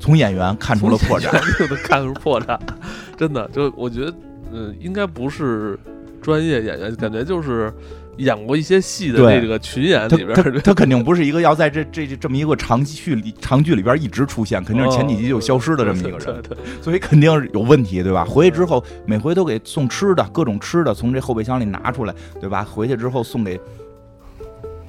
[0.00, 1.30] 从演员看出了破绽。
[1.58, 2.58] 就能看出破绽，
[3.18, 4.14] 真的就我觉得，
[4.54, 5.78] 嗯，应该不是
[6.22, 7.72] 专业演员，感觉就是
[8.18, 18.24] 演过一些戏的对这个群演里边儿，他肯定不是一个要在这这这么一个长剧里长剧里边一直出现，肯定是前几集就消失的这么一个人，哦对对对所以肯定是有问题，对吧？
[18.24, 22.62] 回去之后每回都给送吃的，各种吃的从这后备箱里拿出来，对吧？
[22.62, 23.60] 回去之后送给。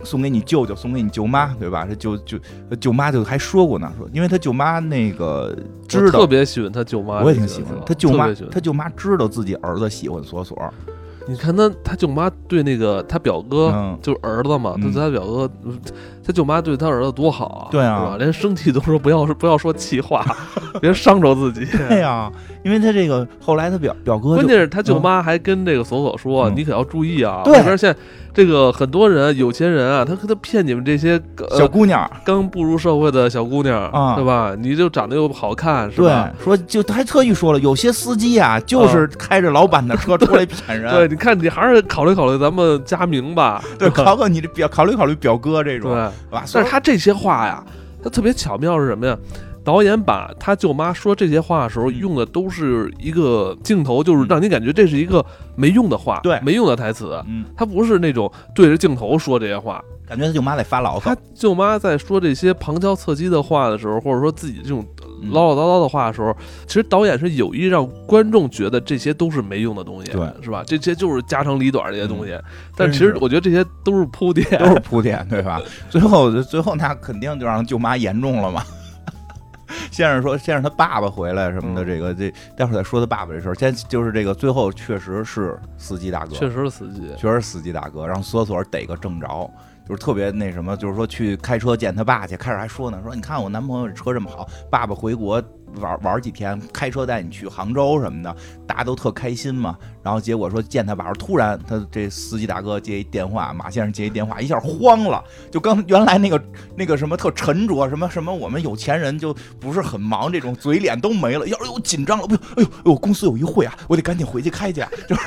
[0.06, 1.86] 送给你舅舅，送给你舅妈，对吧？
[1.86, 2.40] 他舅舅
[2.80, 5.54] 舅妈就还说过呢，说因为他舅妈那个
[5.88, 10.58] 知道特，别喜欢他舅妈，我也挺喜欢他舅妈他舅妈知道自己儿子喜欢索索，
[11.28, 13.98] 你看他他舅妈对那个他表哥，嗯。
[14.02, 15.50] 就是儿子嘛，他他表哥，
[16.26, 18.16] 他舅妈对他儿子多好啊，对啊？
[18.18, 20.26] 连生气都说不要不要说气话，
[20.82, 21.66] 别伤着自己。
[21.88, 22.32] 对 呀，
[22.64, 27.42] 因为他这个后来他表表哥关键是他舅妈还跟这个索索说：“嗯你可要注意啊！
[27.44, 28.00] 对外边现在
[28.34, 34.56] 这个很多人有钱人啊，他他骗你们这些呃小姑娘，刚步入社会的小姑娘，啊对吧？
[34.60, 40.92] 你就长得又好看，是对吧？，说就他还特意说了，有些司机啊，就是开着老板的车 出来骗人。
[40.92, 45.96] 对，你看你还是考虑考虑咱们佳明吧，对，考考你这表，考虑考虑表哥这种，对。
[45.96, 46.12] 吧？
[46.32, 47.64] 但是他这些话呀，
[48.04, 49.18] 他特别巧妙是什么呀？
[49.64, 55.26] 导演把他舅妈说这些话的时候嗯用的都是一个镜头，就是让你感觉这是一个
[55.56, 57.20] 没用的话，对没用的台词。
[57.28, 61.22] 嗯，他不是那种对着镜头说这些话，感觉他舅妈在发牢骚他。
[61.34, 64.88] 舅妈在说这些旁敲侧击的话的时候，或者说自己这种嗯
[65.32, 66.36] 唠唠叨叨的话的时候，
[66.68, 70.64] 其实导演是有意让观众觉得这些都是没用的东西，对是吧？
[70.66, 72.38] 这些就是家长里短这些东西，
[72.76, 75.62] 但其实我觉得这些都是铺垫，都是铺垫，对吧？
[75.90, 78.64] 最后，最后那肯定就让舅妈严重了嘛。
[79.92, 83.56] 先是说，先生他爸爸回来什么的，嗯这个这待会儿再说他爸爸这事儿。
[83.56, 87.02] 先就是这个，最后确实是司机大哥，确实是司机。
[87.18, 89.50] 确实是司机大哥，让索索逮个正着，
[89.88, 92.36] 就是特别那什么，就是说去开车见他爸去。
[92.36, 95.42] 开始还说呢，说你看我男朋友车这么好，爸爸回国
[95.76, 99.78] 玩玩几天，开车带你去杭州什么的，大家都特开心嘛。
[100.02, 106.44] 然后结果说见他爸，突然他这司机大哥接一电话，马先生接一电话，一下慌了，就刚原来那个
[106.76, 115.22] 那个什么特沉着，什么什么我们有钱人就不是很忙，这种嘴脸都没了，要是我紧张了，不，哎呦哎呦，公司有一会啊，我得赶紧回去开去，就是。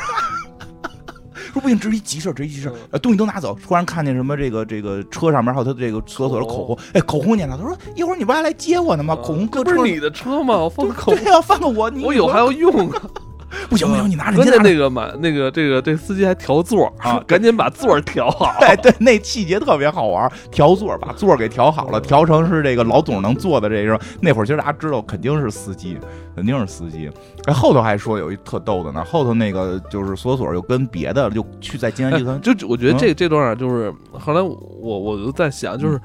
[1.53, 3.57] 说不行，这是一急事儿，这是一急事儿，呃，东西都拿走。
[3.63, 9.17] 突然看见什么这个这个车上面还有他这个厕所的口红，哎，口红撵到，他说一会儿你不还来接我呢吗？
[9.17, 10.57] 口红搁车上这不是你的车吗？
[10.59, 13.03] 我放个口对呀、放个我，你我有还要用啊！
[13.69, 14.49] 不行不行，你拿着，关。
[14.49, 18.55] 键那个嘛那个这个这司机还调座儿啊赶紧把座儿调好。
[18.61, 23.99] 对对，那细节特别好玩，调座把座给调好了，调成是这个老总能坐的这种。
[24.21, 25.99] 那会儿其实大家知道肯定是司机，
[26.35, 27.11] 肯定是司机。
[27.45, 36.01] 哎，后头还说有一特逗的呢，后头那个就是索索又跟别的就去在金安集团哎就我觉得这这段啊，就是后来我我就在想，就是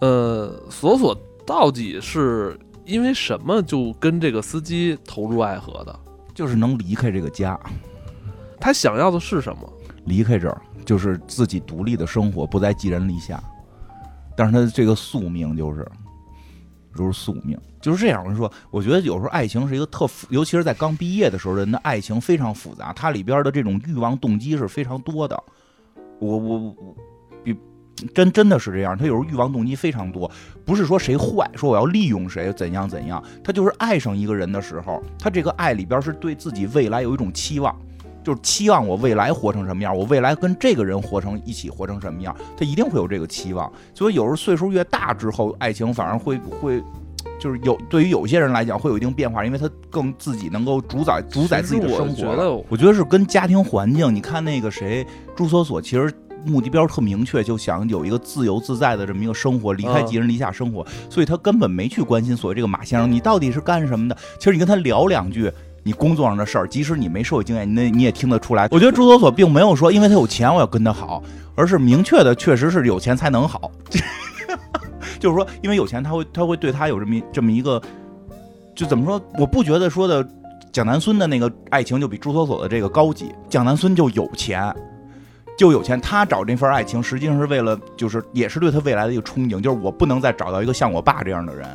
[0.00, 5.98] 呃，索索到底是因为什么就跟这个司机投入爱河的？
[6.40, 7.60] 就是能离开这个家，
[8.58, 9.70] 他想要的是什么？
[10.06, 13.38] 离开这儿，就是自己独立的生活，不再寄人篱下。
[14.34, 15.86] 但是他的这个宿命就是，
[16.96, 18.22] 就是宿命，就是这样。
[18.22, 25.38] 我跟你说，我觉得有时候爱情是一个特复，尤其是在刚毕业的时候，人的爱情非常复杂，它里边的这种欲望动机是非常多的。
[26.20, 27.09] 我我我比
[28.08, 30.30] 真真的是这样，他有时候欲望动机非常多，
[30.64, 37.74] 不是说谁坏，说我要利用谁怎样怎样，他就是爱上一个人的时候，他这个爱里边是对自己未来有一种期望。
[38.22, 43.72] 就是期望我未来活成什么样，我未来跟这个人活成一起活成什么样，他一定会有这个期望。
[43.94, 46.82] 所以有时候岁数越大之后，爱情反而会会，
[47.40, 56.12] 就是有对于有些人来讲会有一定变化，因为他更自己能够主宰主宰自己的生活我觉得我觉得是跟家庭环境，你看那个谁朱锁锁，其实
[56.44, 64.16] 目的标特明确，就想有一个自由自在的这么一个生活，离开嗯寄人篱下生活，所以他根本没去关心所谓这个马先生你到底是干什么的。
[64.38, 65.50] 其实你跟他聊两句。
[65.82, 68.68] 你工作上的事儿，即使你没社会经验，那你也听得出来。
[68.70, 71.22] 我觉得朱锁锁并没有说，因为他有钱，我要跟他好，
[71.54, 73.72] 而是明确的，确实是有钱才能好。
[75.18, 77.80] 就是说，因为有钱，他会他会对他有这么这么一个，
[78.74, 79.18] 就怎么说？
[79.38, 80.22] 我不觉得说的
[80.70, 83.32] 蒋南孙的那个爱情就比朱锁锁的这个高级。
[83.48, 84.70] 蒋南孙就有钱，
[85.60, 86.00] 就有钱。
[86.00, 91.68] 他找这份爱情，实际上是为了，就是也是对他未来的一个憧憬，就是我不能再找到一个像我爸这样的人，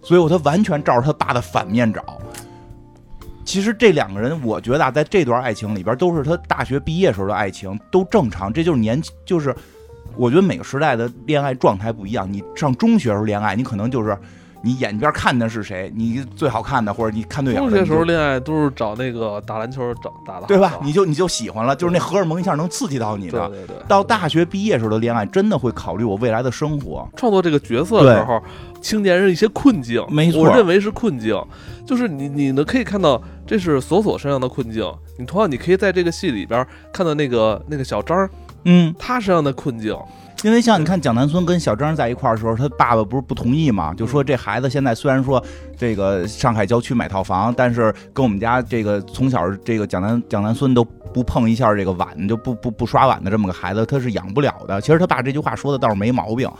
[0.00, 2.02] 所以我他完全照着他爸的反面找。
[3.44, 8.50] 其实这两个人，我觉得啊，在这段爱情里边，都是他大学毕业时候的爱情，都正常。
[8.50, 9.54] 这就是年，就是
[10.16, 12.26] 我觉得每个时代的恋爱状态不一样。
[12.32, 14.16] 你上中学时候恋爱，你可能就是
[14.62, 20.78] 你眼边看的是谁，你最好看的，或者你看对眼的，中学时候恋爱都是找那个打篮球找打的，对吧？
[20.82, 23.48] 你就你就喜欢了，就是那荷尔蒙一下能刺激到你的。
[23.48, 23.76] 对对对。
[23.88, 27.08] 到大学毕业时候的恋爱，真的会考虑我未来的生活。
[27.16, 28.42] 创作这个角色的时候，
[28.80, 31.34] 青年人一些困境，没错我认为是困境，
[31.86, 34.84] 就是你你呢可以看到这是索索身上的困境，
[35.18, 38.28] 你同样你可以在这个戏里边看到那个那个小张
[38.64, 39.96] 嗯，他身上的困境，
[40.42, 45.42] 因为像你看蒋南孙跟小张在一块儿的时候，他爸爸不是不同意嘛，就说这孩子现在虽然说
[45.76, 54.80] 这个上海郊区买套房，但是跟我们家这个从小这个蒋南蒋南孙都不碰一下这个碗，就不不不刷碗的这么个孩子，他是养不了的。
[54.80, 56.50] 其实他爸这句话说的倒是没毛病，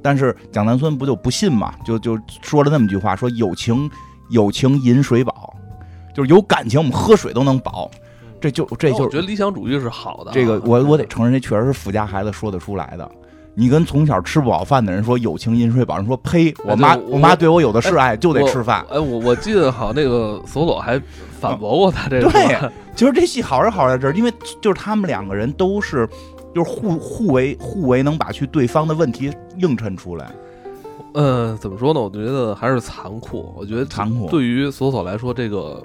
[0.00, 3.90] 但是蒋南孙不就不信嘛，就就说了那么句话，说友情
[4.30, 5.54] 友情饮水饱，
[6.14, 7.90] 就是有感情我们喝水都能饱。
[8.40, 10.34] 这就这就我觉得理想主义是好的啊。
[10.34, 13.10] 这个 我我得承认，这确实是富家孩子说得出来的。
[13.54, 18.86] 你跟从小吃不饱饭的人说友情饮水饱，人说呸，我妈对我我妈对我有的是爱，就得吃饭。
[18.88, 21.00] 哎，我我记得好像那个索索还
[21.40, 22.30] 反驳过他这个。
[22.30, 22.56] 对
[22.94, 26.08] 其 实这戏好是好在这儿，因为就是他们两个人都是
[26.54, 30.30] 就是互互为互为能把去对方的问题映衬出来，
[31.14, 31.98] 嗯，怎么说呢？
[32.00, 33.52] 我觉得还是残酷。
[33.56, 35.82] 我觉得残酷对于索索来说，这个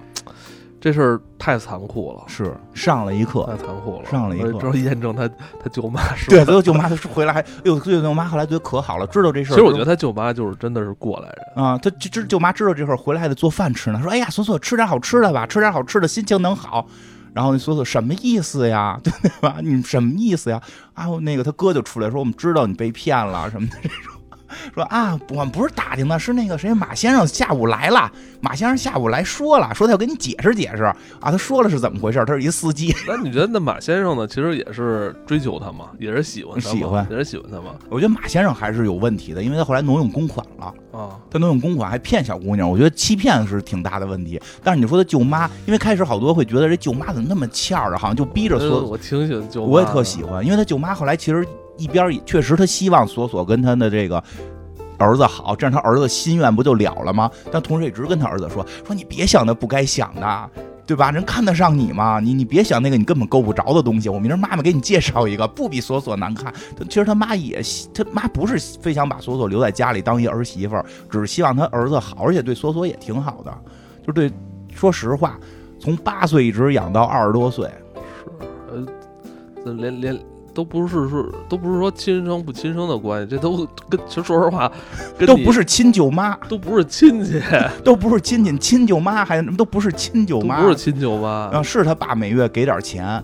[0.84, 3.46] 这事儿太残酷了，是上了一课。
[3.46, 4.12] 太残酷了。
[4.12, 5.26] 上了一课之后验证他
[5.58, 6.30] 他舅妈是。
[6.30, 9.56] 对，最后舅妈就回来还，哎呦，最后舅妈后来觉得可好了，知道这事儿。
[9.56, 11.66] 其实我觉得他舅妈就是真的是过来人。
[11.66, 14.02] 啊，他知知舅妈知道这事儿，回来还得做饭吃呢。
[14.02, 16.86] 说，哎呀，索索吃点好吃的吧，吃点好吃的，心情能好。
[17.34, 19.00] 然后那索索什么意思呀？
[19.02, 19.60] 对吧？
[19.64, 20.62] 你什么意思呀？
[20.96, 24.14] 啊，那个他哥就出来说，我们知道你被骗了什么的这种。
[24.74, 30.96] 说啊，我们不是打听的，是那个谁马先生下午来了，马先生下午来说了，说他要跟你解释解释啊，
[31.32, 32.94] 他说了是怎么回事，他是一司机。
[33.08, 34.28] 那你觉得那马先生呢？
[34.28, 37.76] 其实也是追求他嘛，也是喜欢他嘛，喜欢也是喜欢他嘛。
[37.90, 40.74] 我觉得马先生还是有问题的，因为他后来挪用公款了。
[40.92, 44.40] 啊，他挪用公款还骗小姑娘，我觉得欺骗是挺大的问题。
[44.64, 51.44] 但是你说他舅妈，因为开始好多会觉得这舅妈怎么那么欠儿啊，好像就逼着索嗯我挺喜欢舅妈，我也特喜欢，因为他舅妈后来其实
[51.78, 54.24] 一边儿也确实他希望索索跟他的这个
[54.98, 57.30] 儿子好，这样他儿子心愿不就了了吗？
[57.52, 60.50] 但同时也一直跟他儿子说说你别想那不该想的。
[60.86, 61.12] 对吧？
[61.12, 62.20] 人看得上你吗？
[62.20, 64.10] 你 你别想那个你根本够不着的东西。
[64.10, 66.54] 我明儿妈妈给你介绍一个，不比索索难看。
[66.76, 73.58] 他其实他妈也希，他妈不是非想把索索留在家里当一儿媳妇儿，只是希望他儿子好，而且对索索也挺好的。
[74.06, 74.30] 就对，
[74.74, 75.40] 说实话，
[75.80, 77.72] 从八岁一直养到二十多岁，
[79.66, 80.20] 呃，连连
[80.54, 84.72] 都不是说都不是说亲生不亲生的关系，这都跟其实 说实话，
[85.26, 87.42] 都不是亲舅妈，都不是亲戚，
[87.84, 91.50] 都不是亲戚，亲舅妈还都不是亲舅妈，不是亲舅妈。
[91.52, 93.22] 啊，是他爸每月给点钱，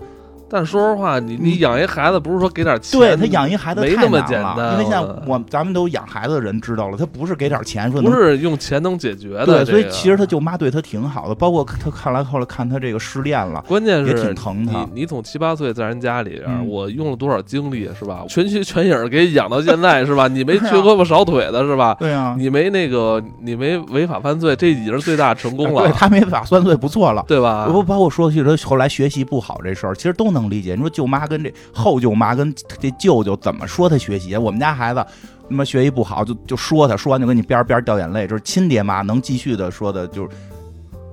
[0.50, 8.10] 但说实话，你你养一孩子不是说给点钱，对他养一孩子没那么简单因为现在我我咱们都养孩子的人知道了，他不是给点钱说不。
[8.10, 9.46] 是用钱能解决的。
[9.46, 18.24] 对，所以其实他舅妈对他挺好的，包括他看来后来看他这个失恋了，关键是挺疼他你你从七八岁在人家里我用了多少精力是吧？
[18.28, 20.26] 全心全影给养到现在是吧？
[20.26, 21.94] 你没缺胳膊少腿的是吧？
[21.98, 27.24] 对啊，你没那个你没违法犯罪，这已经是最大成功了对了，他没法犯罪不错了。
[27.28, 27.66] 对吧？
[27.70, 30.74] 不包括说起他后来学习不好这事儿，其实都能能理解。
[30.74, 34.36] 你说舅妈跟这后舅妈跟这舅舅怎么说他学习？
[34.36, 35.04] 我们家孩子
[35.48, 38.26] 他妈学习不好，就就说他，说完就跟你边儿边儿掉眼泪。
[38.26, 40.30] 就是亲爹妈能继续的说的，就是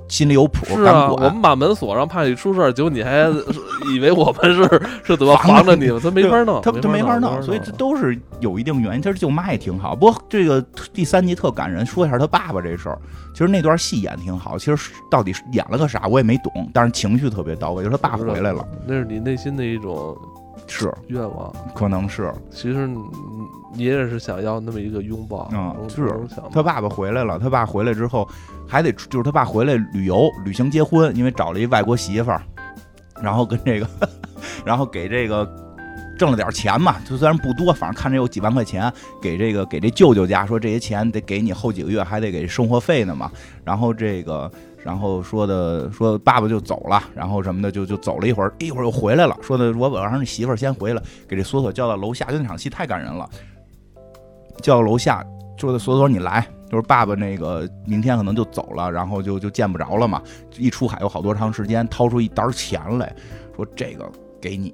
[0.08, 1.18] 心里有谱，敢是啊，我。
[1.18, 3.30] 们把门锁上，怕你出事儿，结果你还
[3.94, 9.02] 以为我们是 是怎么防着你们，他没法弄，他他没法弄，弄，所以这都是有一定原因。
[9.02, 10.62] 其实舅妈也挺好，不过这个
[10.94, 12.98] 第三集特感人，说一下他爸爸这事儿。
[13.34, 20.18] 其实那段戏演挺好，其实到底是演了个啥我也没懂，但是情绪特别到位，就是他爸回来了，那是你内心的一种
[20.68, 21.54] 是愿望。
[21.74, 23.00] 可能是其实你
[23.74, 26.14] 你也是想要那么一个拥抱，啊嗯是
[26.52, 28.28] 他爸爸回来了，他爸回来之后
[28.68, 32.42] 还得就是他爸回来旅游、旅行、结婚，因为找了一外国媳妇儿，
[33.22, 33.88] 然后跟这个，
[34.66, 35.50] 然后给这个
[36.18, 38.92] 挣了点钱嘛，就虽然不多，反正看着有几万块钱，
[39.22, 43.32] 给这个给这舅舅家说这些钱得给你后几个月还得给生活费呢嘛，
[43.64, 44.52] 然后这个。
[44.88, 53.30] 然后说的说爸爸就走了，然后什么的就就走了一会儿，一会儿又回来了，说的我我让你媳妇儿先回来，给这索索叫到楼下，就那场戏太感人了，
[54.62, 55.22] 叫到楼下
[55.58, 60.22] 说的索索你来，就是爸爸那个明天可能就走了，然后就就见不着了嘛。
[60.58, 63.14] 一出海有好多长时间，掏出一沓钱来
[63.58, 64.10] 说这个
[64.40, 64.74] 给你，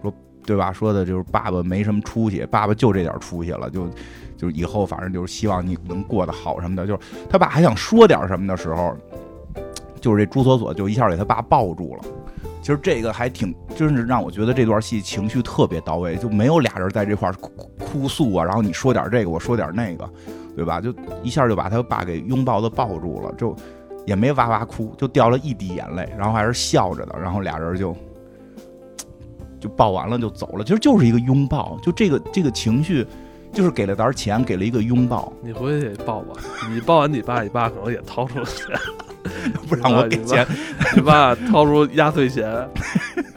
[0.00, 0.10] 说
[0.46, 0.72] 对吧？
[0.72, 3.86] 说的就是爸爸没什么出息，爸爸就这点出息了，就
[4.38, 6.86] 就以后反正就是希望你能过得好什么的。
[6.86, 8.96] 就是他爸还想说点什么的时候，
[10.02, 12.02] 就是这朱锁锁就一下给他爸抱住了。
[12.60, 20.08] 其实这个还挺，真是让我觉得这段戏情绪特别到位，就没有俩人在这块儿哭哭诉啊，然后你说点这个，我说点那个，
[20.54, 20.80] 对吧？
[20.80, 23.56] 就一下就把他爸给拥抱的抱住了，就
[24.06, 27.96] 也没哇哇哭，就掉了一滴眼泪，然后还是笑着的，然后俩人就
[29.58, 33.04] 就抱完了就走了，其实就是一个拥抱，就这个这个情绪，
[33.52, 36.40] 就是给了沓钱，给了一个拥抱，你回去抱吧，
[36.72, 38.66] 你抱完你爸，你爸可能也掏出了钱，
[39.68, 40.46] 不让我给钱，
[40.96, 42.48] 你爸掏出压岁钱，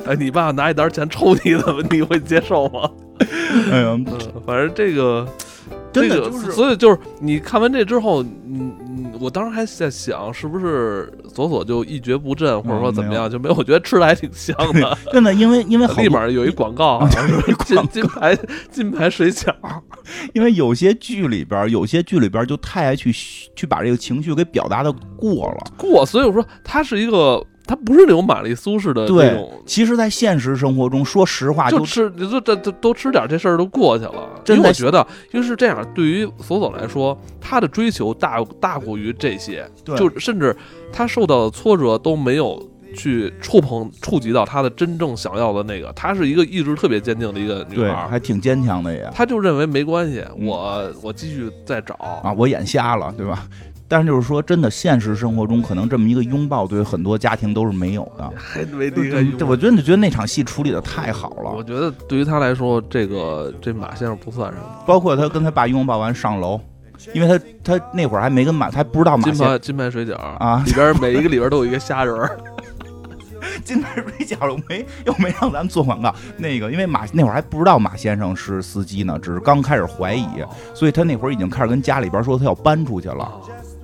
[0.06, 2.90] 哎，你爸拿一沓钱抽你，怎么你会接受吗？
[3.72, 4.06] 哎呀，嗯，
[4.46, 5.28] 反正这个。
[6.02, 13.56] 这个真的就是所以就是你看完这之后，你你我当时还在想，是不是索索就一蹶不振，或者说怎么样，就没有？
[13.56, 14.98] 我觉得吃的还挺香的。
[15.12, 18.38] 真的，因为因为 立马有一广告， 好像是金金牌
[18.70, 19.54] 金牌水饺。
[20.34, 23.12] 因为有些剧里边，有些剧里边就太爱去
[23.56, 25.72] 去把这个情绪给表达的过了。
[25.78, 34.30] 过，所以我说它是一个他不是那种玛丽苏式的对那种，其实，在现实生活中，说实话，就吃你说这这多吃点这事儿都过去了。
[34.44, 40.56] 真的因为我觉得，因为是这样，对于索索来说，他的追求大大过于这些，就甚至
[40.92, 42.62] 他受到的挫折都没有
[42.96, 45.92] 去触碰触及到他的真正想要的那个。
[45.94, 51.96] 她是一个意志特别坚定的一个女，孩儿，还挺坚强的也她就认为没关系，嗯我我继续再找。
[51.96, 53.48] 啊，我眼瞎了，对吧？
[53.88, 58.32] 但是就是说，真的，现实生活中可能这么一个拥抱，对于很多家庭都是没有的。
[58.36, 64.66] 还没对离开我真的觉得那场戏处理的太好了，我觉得对于他来说，这个这马先生不算什么。
[64.88, 66.60] 包括他跟他爸拥抱完上楼，
[67.14, 67.28] 因为
[67.64, 72.38] 他他那会儿还没跟马，他还不知道马先金牌金牌水饺啊里边每一个里边都有一个虾仁儿，
[73.64, 76.14] 金牌水饺又没又没让咱们做广告。
[76.38, 80.28] 那个，因为马那会儿还不知道马先生是司机呢，只是刚开始怀疑，
[80.74, 83.32] 所以他那会儿已经开始跟家里边说他要搬出去了。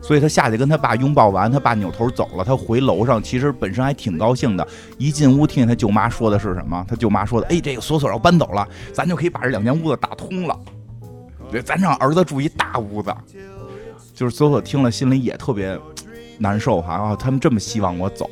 [0.01, 2.43] 所以他下去跟他爸拥抱完，他爸扭头走了。
[2.43, 4.67] 他回楼上，其实本身还挺高兴的。
[4.97, 6.83] 一进屋，听见他舅妈说的是什么？
[6.87, 10.59] 他舅妈说的：“哎，这个索索要搬走了，咱就可以把这两间屋子打通了。
[11.51, 13.13] 对，咱让儿子住一大屋子。”
[14.13, 15.79] 就是索索听了，心里也特别
[16.37, 16.93] 难受哈。
[16.93, 18.29] 啊，他们这么希望我走，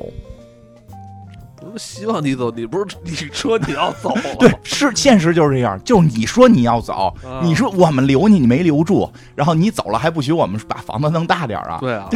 [1.76, 11.78] 希望你走，你不是你说你要走，对，是现实就是这样，就是你说你要走，啊你说我们留你，你没留住，然后你走了还不许我们把房子弄大点啊？
[11.80, 12.08] 对啊。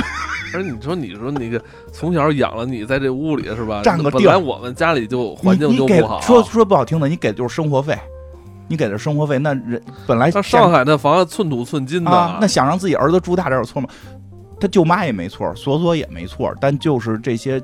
[0.52, 1.60] 而你说，你说那个
[1.92, 3.80] 从小养了你在这屋里是吧？
[3.82, 6.20] 占个地儿本来我们家里就环境就不好。
[6.20, 7.98] 说说不好听的，你给的就是生活费，
[8.68, 13.88] 你给的生活费，那人本来上海那房子寸土寸金的，啊，那想让自己儿子住大点有错吗？
[14.60, 17.60] 他舅妈也没错，索索也没错，但就是这些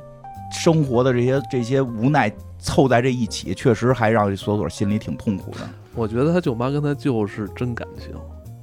[0.51, 5.59] 生活的这些这些无奈凑在这一起，确实还让索索心里挺痛苦的。
[5.95, 8.15] 我觉得他舅妈跟他舅是真感情，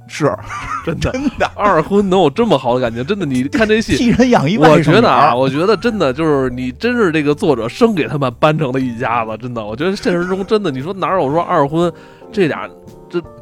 [0.06, 0.34] 是
[0.84, 1.12] 真的。
[1.12, 3.04] 真的，二婚能有这么好的感情？
[3.04, 9.64] 真的，你 看这戏，替人养一外我觉得啊，我觉得真的就是你真是这个作者生给他们搬成了一家子，真的。
[9.64, 11.92] 我觉得现实中真的，你说哪有说二婚
[12.32, 12.68] 这俩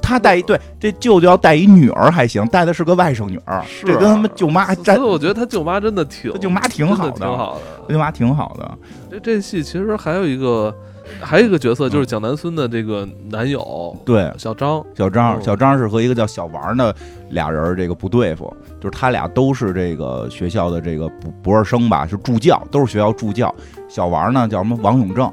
[0.07, 7.61] 他带一对，这舅舅要带一女儿还行，带的是个外甥女儿，是这跟他们舅妈所沾以，我觉得他舅妈真的挺，他舅妈挺好的，挺好的。
[7.89, 8.79] 他舅妈挺好的。
[9.11, 10.73] 这这戏其实还有一个，
[11.21, 16.95] 还有一个角色就是蒋南孙的这个男友对，小张，小张，哦小张是和一个叫小王的
[17.31, 18.45] 俩人这个不对付，
[18.81, 23.53] 就是他俩都是这个学校的这个博博士生吧，是助教，都是学校助教。
[23.89, 25.33] 小王呢叫什么王永正，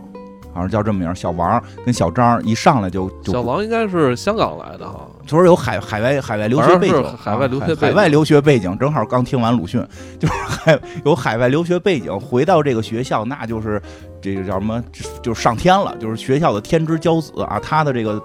[0.54, 1.16] 好像叫这么名儿。
[1.16, 9.86] 小王跟小张一上来就就小王应该是香港来的哈，说有海海外海外留学背景海外留学海外留学背景，正好刚听完鲁迅，
[10.20, 13.82] 就是海有海外留学背景，回到这个学校，那就是
[14.22, 14.84] 这个叫什么，
[15.22, 18.22] 就是上天了，就是学校的天之骄子啊，他的这个。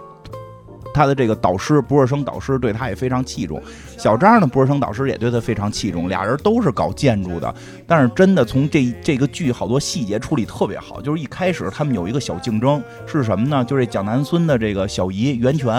[0.99, 3.63] 他的这个导师，博士生导师对他也非常器重。
[3.97, 6.09] 小张呢，博士生导师也对他非常器重。
[6.09, 7.55] 俩人都是搞建筑的，
[7.87, 11.01] 但是真的从这这个剧好多细节处理特别好。
[11.01, 13.65] 就是一开始他们有一个小竞争是什么呢？
[13.65, 15.73] 就是蒋南孙的这个小姨袁泉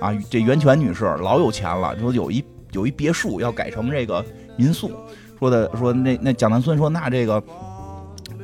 [0.00, 4.24] 啊，这袁泉女士老有钱了，说有一有一别墅要改成这个
[4.56, 4.90] 民宿，
[5.38, 7.42] 说的说那那蒋南孙说那这个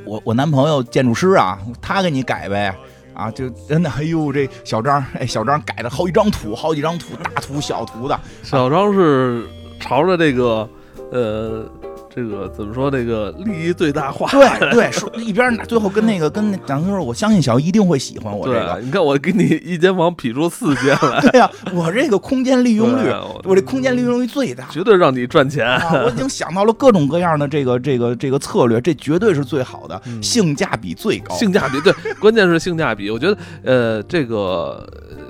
[0.05, 2.77] 我我男朋友建筑师啊，他给你改呗。
[3.19, 9.45] 啊，就真的，哎呦，这小张，哎，小张改了好几张图，好几张图，大图小图的，小张是
[9.79, 10.67] 朝着这个
[11.11, 11.71] 呃。
[12.19, 12.91] 这个怎么说？
[12.91, 14.29] 这个利益最大化。
[14.31, 18.81] 对对，说一边拿，最后跟那个跟那蒋孙说，我相信小姨一定会喜欢我这个。
[18.83, 23.15] 你看我给你一间房劈出四间来， 对呀、我这个空间利用率对，
[23.45, 24.67] 我这空间利用率最大。
[24.71, 25.65] 绝对让你赚钱。
[25.67, 31.35] 啊，我已经想到了各种各样的这个这个这个策略，这绝对是最好的，嗯性价比最高。
[31.37, 33.11] 性价比对，关键是性价比。
[33.11, 35.28] 我觉得，呃，这个呃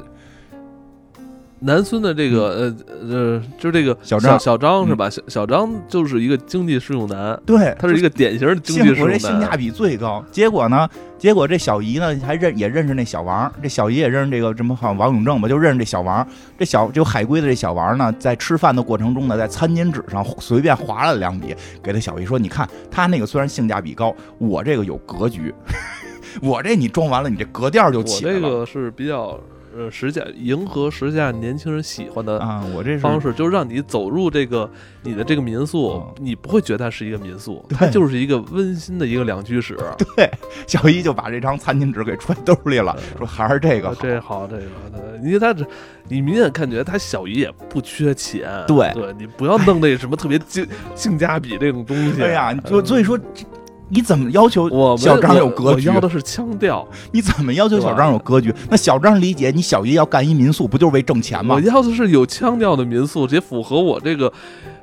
[1.60, 2.76] 南孙的这个呃
[3.08, 5.10] 呃，就是这个小张小张是吧？
[5.10, 9.56] 小小张就是一个经济适用男，对，他是一个典型的经济适用我这性价。
[9.56, 10.24] 比最高。
[10.30, 10.88] 结果呢？
[11.18, 16.24] 结果这小姨呢还认也认识那小王，这小姨也认识这个什么好像王永正吧，就认识这小王。
[16.56, 25.52] 这小就海归的这小王呢，在吃饭的过程中呢，在餐巾纸上随便划了两笔，给他小姨说：“你看他那个虽然性价比高，我这个有格局，
[26.40, 29.36] 我这你装完了，你这格调就起来了。”这个是比较
[29.76, 34.70] 呃时下迎合时下年轻人喜欢的啊，我这是方式，就是让你走入这个
[35.02, 39.76] 你的这个民宿嗯，你不会觉得它是一个民宿，它就是一个温馨的一个两居室。
[40.16, 40.30] 对，
[40.66, 43.94] 小姨就把这张餐巾纸给揣兜里了，说还是这个好。
[43.94, 44.62] 这好，这个
[44.92, 45.64] 对，因为他这，
[46.08, 52.22] 你明显感觉他小姨也不缺钱，对对你不要弄那什么特别性性价比这种东西。
[52.24, 53.44] 哎呀，嗯就所以说，这
[53.90, 58.54] 你怎么要求我小张有格局我要的是腔调，你怎么要求小张有格局？
[58.68, 61.60] 那小张理解你小姨要干一民宿，不就是为挣钱吗我？
[61.60, 64.32] 要的是有腔调的民宿，且符合我这个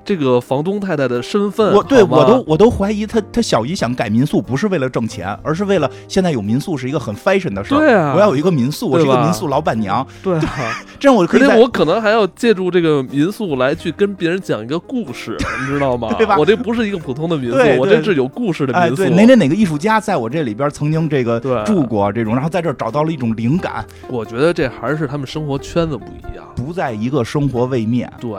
[0.05, 1.73] 这个房东太太的身份。
[1.73, 7.79] 我对我都我都怀疑他他小姨想改民宿不是为了挣钱，而是为了现在有民宿是一个很 fashion 的事儿。
[7.79, 16.13] 对啊我要有一个民宿，我是一个民宿老板娘，对啊， 这样我可以在而且我可能还要借助这个民宿来去跟别人讲一个故事，你知道吗？
[16.17, 19.03] 对吧我这不是一个普通的民宿我这是有故事的哎，民宿。
[19.03, 26.45] 对，哪哪哪个艺术家在我这里边曾经这个住过这种，然后在这儿找到了一种灵感，我觉得这还是他们生活圈子不一样。
[26.55, 28.11] 不在一个生活位面。
[28.19, 28.31] 对，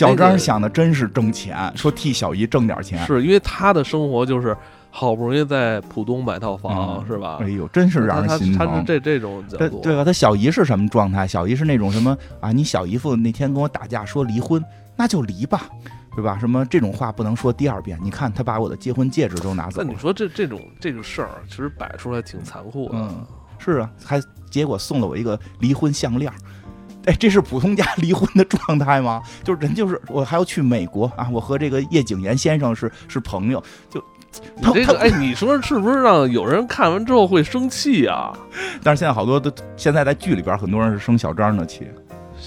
[0.00, 4.56] 那个张想的真是挣钱，说替小姨挣点钱，是因为他的生活就是
[4.90, 7.38] 好不容易在浦东买套房，嗯是吧？
[7.40, 8.84] 哎呦，真是让人他他他是。
[8.84, 10.04] 这这种角度，对对吧？
[10.04, 11.26] 他小姨是什么状态？
[11.26, 12.50] 小姨是那种什么啊？
[12.52, 14.64] 你小姨夫那天跟我打架说离婚，
[14.96, 15.68] 那就离吧，
[16.14, 16.38] 对吧？
[16.38, 17.98] 什么这种话不能说第二遍。
[18.02, 22.94] 你看他把我的结婚戒指都拿走了那你，说这这种这种事儿，其实摆出来挺残酷的。
[22.94, 23.26] 嗯，
[23.58, 24.20] 是啊，还
[24.50, 26.36] 结果送了我一个离婚项链儿。
[27.08, 29.22] 哎，这是普通家离婚的状态吗？
[29.42, 31.26] 就是人就是我还要去美国啊！
[31.32, 34.04] 我和这个叶景言先生是是朋友，就
[34.74, 38.30] 这个，哎，你说是不是让有人看完之后会生气啊？
[38.82, 41.88] 但是现在好多都现在在剧里边很多人是生小张的气，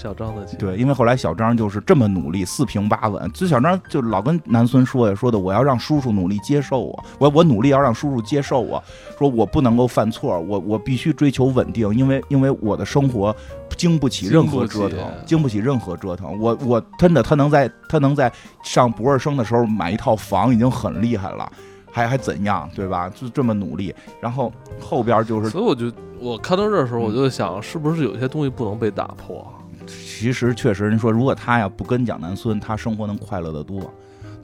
[0.02, 3.30] 小张的钱，对，因为后来小张就是这么努力，四平八稳。
[3.32, 8.82] 就小张就老跟南孙说呀，说的我要让叔叔努力接受我，我我努力要让叔叔接受我，
[9.16, 13.34] 说我不能够犯错，我我必须追求稳定，因为因为我的生活
[13.76, 16.36] 经不起任何折腾经不起，任何折腾。
[16.40, 18.32] 我我真的他能在他能在
[18.64, 21.50] 上博士生的时候买一套房已经很厉害了。
[21.94, 23.06] 还还怎样，对吧？
[23.14, 24.50] 就这么努力，然后
[24.80, 29.46] 后边就是，所以我就我看到这的时候，嗯我就想，是不是有些东西不能被打破？
[29.86, 33.80] 其实确实，人说如果他呀不跟蒋南孙，他生活能快乐得多。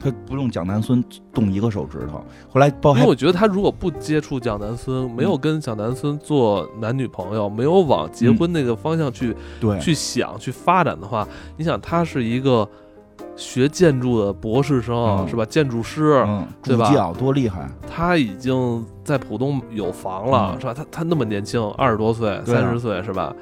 [0.01, 2.23] 他不用蒋南孙动一个手指头。
[2.49, 11.27] 后来包还因为我觉得他如果不接触蒋南孙，没有跟蒋南孙做男女朋友，没有往结婚那个方向去、对去想、去发展的话，
[11.57, 12.65] 你想他是一个
[13.35, 15.43] 学建筑的博士生，嗯是吧？
[15.43, 20.73] 建筑师，嗯，对吧多厉害，他已经在浦东有房了，嗯是吧？
[20.73, 23.35] 他他那么年轻，二十多岁、三十岁，是吧？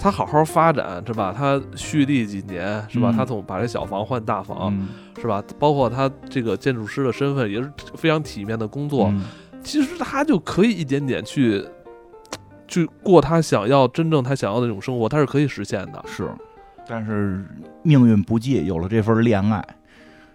[0.00, 1.34] 他好好发展，是吧？
[1.36, 3.10] 他蓄力几年，是吧？
[3.10, 4.88] 嗯他从把这小房换大房，嗯，
[5.20, 5.44] 是吧？
[5.58, 9.24] 包括他这个建筑师的身份也是非常体面的工作，嗯
[9.62, 11.62] 其实他就可以一点点去
[12.66, 16.02] 去过他想要真正他想要的那种生活，他是可以实现的。
[16.06, 16.30] 是，
[16.88, 17.44] 但是
[17.82, 19.62] 命运不济，有了这份恋爱，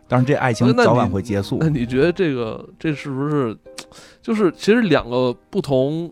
[0.07, 1.69] 但是这爱情那早晚你会结束那。
[1.69, 3.57] 你觉得这个这是不是
[4.21, 6.11] 就是其实两个不同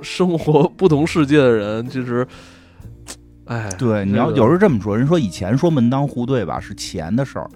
[0.00, 2.26] 生活、不同世界的人，其实，
[3.52, 7.50] 哎，对，你要有时候这么说，人说以前说门当户对吧是钱的事儿，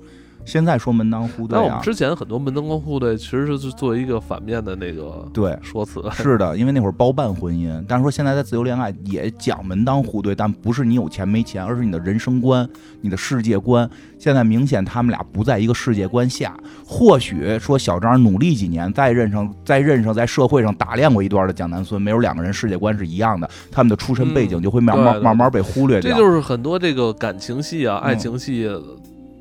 [0.46, 5.54] 现在说门当户对啊，但我们之前很多门当户对，其实是作为一个反面的那个对。
[5.60, 6.02] 说辞。
[6.14, 12.66] 是的，因为那会儿包办婚姻， 但是说现在在自由恋爱也讲门当户对，但不是你有钱没钱，而是你的人生观、
[13.00, 13.88] 你的世界观。
[14.18, 16.56] 现在明显他们俩不在一个世界观下。
[16.86, 26.12] 或许说小张努力几年，再认上， 再认上，在社会上打量过一段的蒋南孙，没有两个人世界观是一样的，他们的出身背景就会慢慢、慢慢被忽略掉。
[26.12, 28.70] 这就是很多这个感情戏啊、嗯爱情戏，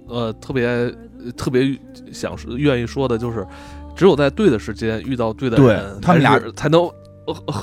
[0.08, 0.94] 呃，特别
[1.36, 1.78] 特别
[2.12, 3.46] 想说愿意说的就是，
[3.96, 6.90] 只有在对的时间遇到对的对人，他们俩才能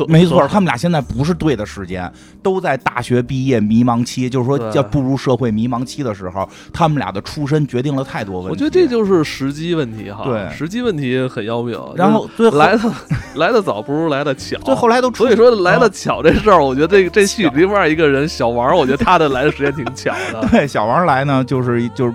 [0.09, 2.13] 没错，他们俩现在不是对的时间，
[2.43, 8.51] 都在大学毕业迷茫期，就是说对要步入社会迷茫期的时候，他们俩的出身决定了太多问题。
[8.51, 11.81] 我觉得这就是时机问题哈，对时机问题很要命。
[11.95, 12.93] 然后最后来的
[13.37, 20.45] 来的早不如来的巧，最后来都出所以说来的啊巧这事儿，我觉得这个这戏里另外一个人小王，我觉得他的来的时间挺巧的。
[20.51, 22.13] 对小王来呢，就是就是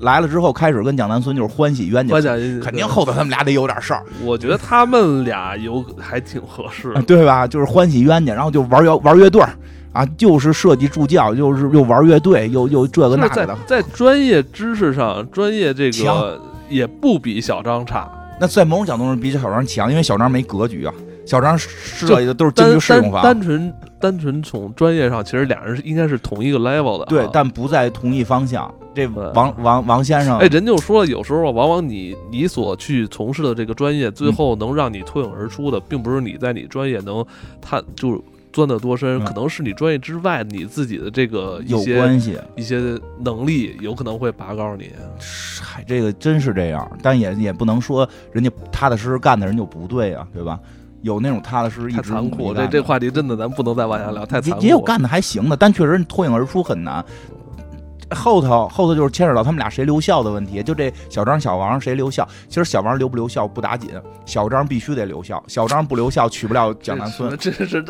[0.00, 2.20] 来了之后开始跟蒋南孙就是欢喜冤家
[2.62, 7.00] 肯定后头他们俩得有点事儿，我觉得他们俩有还挺合适的。
[7.00, 7.46] 啊 对吧？
[7.46, 9.42] 就是欢喜冤家，然后就玩乐玩乐队
[9.92, 13.56] 啊，就是设计助教，又是又玩乐队，又又这个那个的。
[13.66, 18.08] 在专业知识上，专业这个也不比小张差。
[18.40, 20.94] 那在某种角度上比小张强，因为小张没格局啊，
[21.28, 23.22] 小张设计的都是京单剧适用房。
[23.22, 27.08] 单单纯单纯从专业上，其实俩人是应该是同一个 level 的啊。
[27.08, 28.72] 对，但不在同一方向。
[28.94, 37.24] 这对王王王先生，哎，人就说了，有时候啊往往你你所去从事的这个专业，最后能让你脱颖而出的，并不是你在你专业能
[37.60, 38.20] 探就
[38.52, 42.36] 钻得多深，嗯可能是你专业之外你自己的这个一有些关系。
[42.56, 44.90] 一些能力，有可能会拔高你。
[45.62, 50.58] 嗨，这个真是这样，但也也不能说人家踏踏实实干的人就不对啊，对吧？
[51.02, 54.60] 有那种踏踏实实一直太残酷，这这话题真的咱不能再往下聊，太残酷。
[54.60, 57.04] 也也有干的还行的，但确实脱颖而出很难。
[58.10, 62.26] 后头后头就是牵扯到他们俩谁留校的问题，就这小张小王谁留校。
[62.48, 63.90] 其实小王留不留校不打紧，
[64.24, 67.36] 小张必须得留校，小张不留校娶不了蒋南孙。
[67.38, 67.82] 这是这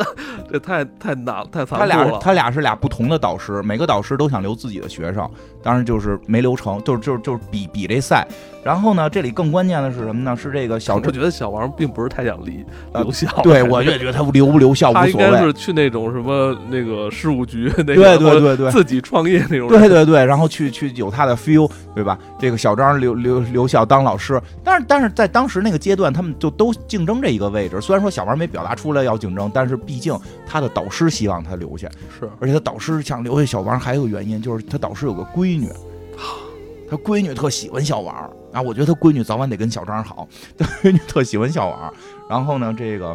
[0.50, 1.86] 这太太难太残酷了。
[1.86, 5.28] 他俩他俩是俩不同的导师，每个导师都想留自己的学生，
[5.62, 8.26] 当然就是没留成，就是就是就是比比这赛。
[8.64, 10.36] 然后呢，这里更关键的是什么呢？
[10.36, 12.62] 是这个小，我觉得小王并不是太想离
[12.92, 13.26] 留校。
[13.42, 15.12] 对，我越觉得他留不留校无所谓。
[15.12, 19.68] 他应该是去那种什么那个事务局，那对对对对，自己创业那种。
[19.68, 22.18] 对对对，然后去去有他的 feel，对吧？
[22.38, 27.78] 这个小张留留留校当老师，但是但是在当时那个阶段，他们就都竞争这一个位置。
[27.78, 31.86] 虽然说小王没表达出来要竞争，但是毕竟他的导师希望他留下，
[32.18, 35.68] 是，而且他导师想留下小王，还有个原因就是他导师有个闺女。
[36.90, 38.14] 他闺女特喜欢小王
[38.50, 40.26] 啊，我觉得他闺女早晚得跟小张好。
[40.56, 41.92] 他闺女特喜欢小王，
[42.30, 43.14] 然后呢，这个，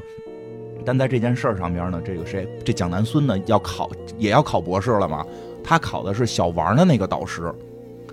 [0.85, 3.89] 但在这件事儿上边呢，这个谁，这蒋南孙呢要考，
[4.19, 5.25] 也要考博士了嘛。
[5.63, 7.53] 他考的是小王的那个导师，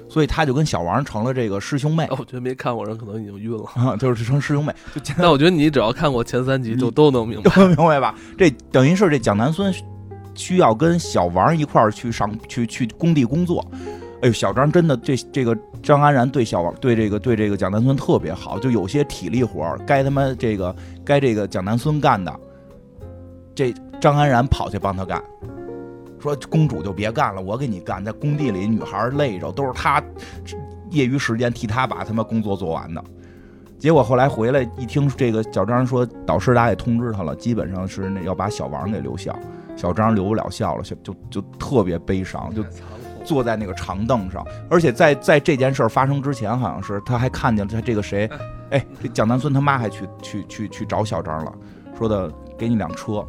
[0.09, 2.07] 所以他就跟小王成了这个师兄妹。
[2.13, 4.73] 我觉得没看过人可能已经晕了 啊，就是成师兄妹。
[5.19, 8.15] 但我觉得你只要看过前三集，就都能明白，明白吧？
[8.39, 9.73] 这等于是这蒋南孙
[10.35, 13.65] 需要跟小王一块儿去上去去工地工作。
[14.23, 22.31] 哎呦，小张真的这这个张安然对小王对这个对这个蒋南孙特别好，就有些体力活该他妈这个该这个蒋南孙干的，
[23.55, 25.23] 这张安然跑去帮他干，
[26.21, 30.03] 说公主就别干了，我给你干，在工地里女孩累着，都是他
[30.91, 33.03] 业余时间替他把他妈工作做完的。
[33.79, 39.35] 结果后来回来一听这个小张说导师俩也通知他了，基本上是那要把小王给留校，
[39.77, 42.65] 小张留不了校了，就就就特别悲伤，就。
[43.23, 48.29] 坐在那个长凳上，而且在在这件事发生之前，好像是他还看见他这个谁，
[48.71, 51.53] 哎，这蒋南孙他妈还去去去去找小张了，
[51.99, 53.23] 说的给你辆车，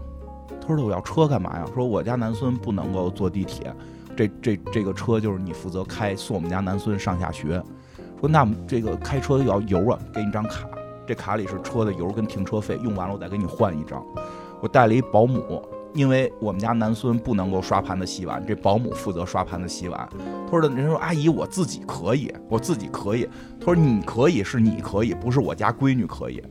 [0.61, 1.65] 他说我要车干嘛呀？
[1.73, 3.73] 说我家南孙不能够坐地铁，
[4.15, 7.61] 这这这个车就是你负责开，送我们家南孙上下学。
[8.19, 10.67] 说那这个开车要油啊，给你张卡，
[11.07, 14.01] 这卡里是车的油跟停车费，用完了我再给你换一张。
[14.61, 15.61] 我带了一保姆。
[15.93, 20.09] 因为我们家男孙不能够刷盘子洗碗，这保姆负责刷盘子洗碗。
[20.45, 23.27] 他说的人说阿姨我自己可以，我自己可以。
[23.59, 26.41] 他说你可以是你可以，不是我家闺女可以。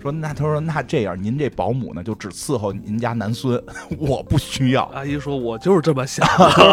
[0.00, 3.60] 说那他说那这样您这保姆呢就只伺候您家男孙，
[3.98, 4.84] 我不需要。
[4.94, 6.26] 阿姨说我就是这么想，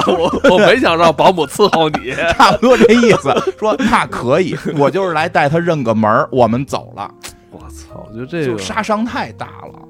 [0.07, 3.33] 我我没想让保姆伺候你， 差不多这意思。
[3.57, 7.11] 说那可以，我就是来带他认个门我们走了。
[7.49, 9.82] 我操，我觉得这个杀伤太大了。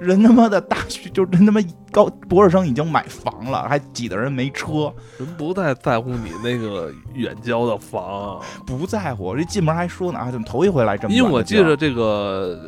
[0.00, 4.92] 人他妈的大学就人他妈高博士生已经买房了，还挤得人没车。
[5.18, 9.34] 人不太在乎你那个远郊的房，不在乎。
[9.34, 11.14] 这进门还说呢，啊，怎么头一回来这么？
[11.14, 12.58] 因为我记着这个，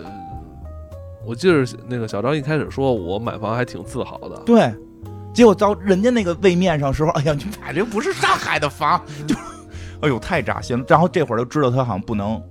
[1.26, 4.36] 我记着那个小张一开始说我买房还挺自豪的。
[4.44, 4.72] 对，
[5.32, 9.36] 结果到人家那个位面上时候，哎呀，你买这不是上海的房，就，
[10.00, 10.84] 哎呦，太扎心了。
[10.88, 12.42] 然后这会儿就知道他好像不能。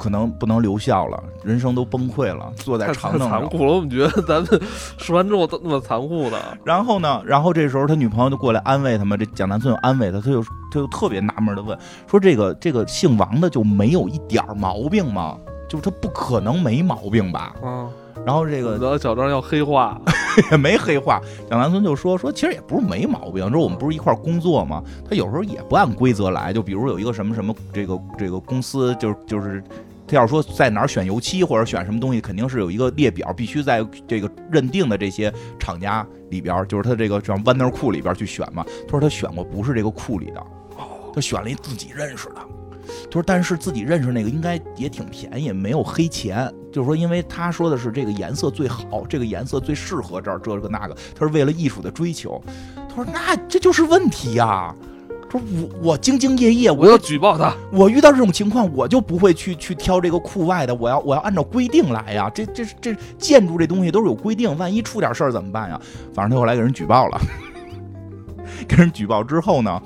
[0.00, 3.28] 可能不能留校了，人生都崩溃了，坐在长凳上。
[3.28, 4.60] 残酷了，我们觉得咱们
[4.96, 6.38] 说完之后都那么残酷的。
[6.64, 11.78] 然后呢，然后这时候他女朋友就过来安慰他嘛，这蒋南孙安慰他，他就他就特别纳闷的问
[12.10, 15.36] 说：“这个这个姓王的就没有一点毛病吗？
[15.68, 17.90] 就是他不可能没毛病吧？”嗯。
[18.26, 19.98] 然后这个小张要黑化，
[20.50, 21.20] 也没黑化。
[21.48, 24.82] 蒋南孙就说说其实也不是没毛病，说我们不是一块工作吗？
[25.08, 29.62] 他有时候也不按规则来，就比如有一个什么什么这个这个公司，就是就是。
[30.10, 38.64] 他要说在哪儿选油漆或者选什么东西，肯定是有一个列表，必须在这个认定的这些厂家里边，就是他这个像 Wonder 库里边去选嘛。
[38.86, 40.42] 他说他选过不是这个库里的，
[41.14, 42.36] 他选了一自己认识的。
[43.04, 46.52] 他说但是自己认识那个应该也挺便宜，没有黑钱。
[46.72, 52.42] 就是说，因为他说的是这个颜色最好，这个颜色最适合这儿这个那个，他是为了艺术的追求。
[52.88, 54.74] 他说那这就是问题呀。
[55.30, 57.54] 说我我兢兢业业，我要举报他。
[57.72, 62.28] 我遇到这种情况，我就不会去去挑这个库外的，我要我要按照规定来呀。
[62.34, 65.80] 这这这建筑这东西都是有规定，万一出点事儿怎么办呀？
[66.12, 67.20] 反正他后来给人举报了，
[68.66, 69.80] 给人举报之后呢，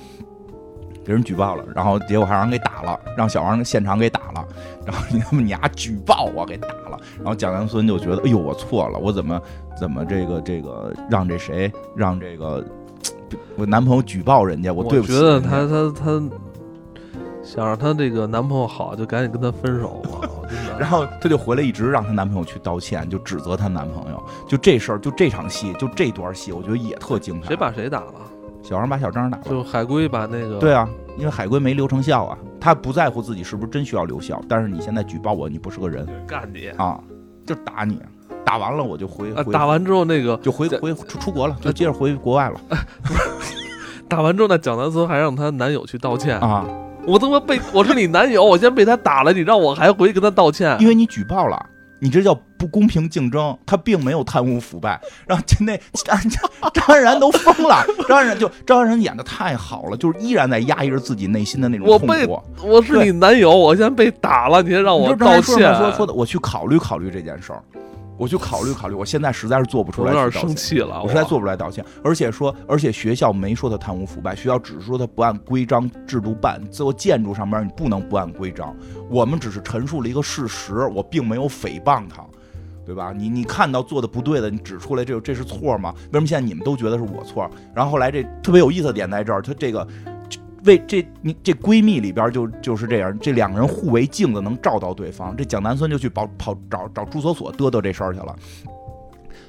[1.04, 4.42] 给人举报了，然后结果还让人给打了，让小王现场给打了。
[4.86, 9.38] 然后你他妈你丫举报我给打了，然后蒋南孙就觉得，哎呦我错了，我怎么
[9.78, 12.64] 怎么这个这个让这谁让这个。
[13.56, 15.12] 我男朋友举报人家，我对不起。
[15.12, 16.22] 我觉得她她她
[17.42, 20.28] 想让她这个男朋友好，就赶紧跟他分手吧。
[20.78, 24.22] 然后她就回来，一直让她男朋友去道歉，就指责她男朋友。
[24.48, 27.48] 就这事儿，就这场戏，就这段戏，我觉得也特精彩。
[27.48, 28.14] 谁把谁打了？
[28.62, 29.44] 小王把小张打了。
[29.44, 30.58] 就海龟把那个。
[30.58, 36.98] 对啊，因为海龟没留成校啊，他不在乎自己是不是真需要留校，但是你现在举报我，你不是个人，干你啊，
[37.46, 38.00] 就打你。
[38.44, 42.60] 打完了我就回，打完之后那个就回回出出国了，就接着回国外了。
[44.08, 46.64] 打完之后，那蒋南孙还让她男友去道歉啊！
[47.06, 50.76] 我他妈被我是你男友，我先被他打了，你让我还回去跟他道歉？
[50.80, 51.66] 因为你举报了。
[52.00, 56.18] 你这叫不公平竞争，他并没有贪污腐败，然后那张
[56.74, 57.82] 张安然都疯了。
[58.06, 62.42] 张安然就张安然演的太好了，就是依然在压抑着自己内心的那种痛苦。
[62.62, 65.74] 我是你男友，我先被打了，你先让我道歉。
[65.76, 67.62] 说说的，我去考虑考虑这件事儿。
[68.16, 70.12] 我去考虑考虑，我现在实在是做不出来。
[70.12, 71.84] 有点生气了，我实在做不出来道歉。
[72.02, 76.62] 而且说，而且学校没说他贪污腐败，学校只是说他不按规章制度办。
[76.70, 78.74] 做建筑上面你不能不按规章。
[79.10, 82.24] 我们只是陈述了一个事实，我并没有诽谤他，
[82.86, 83.12] 对吧？
[83.12, 85.92] 你你看到做的不对的，你指出来，这这是错吗？
[86.12, 87.50] 为什么现在你们都觉得是我错？
[87.74, 89.86] 然后后来这特别有意思的点在这儿，他这个。
[90.64, 95.36] 为这你这闺蜜里边就就是这样，这两个人互为镜子，能照到对方。
[95.36, 98.36] 这蒋南孙就去跑跑找找朱锁锁嘚嘚这事儿去了。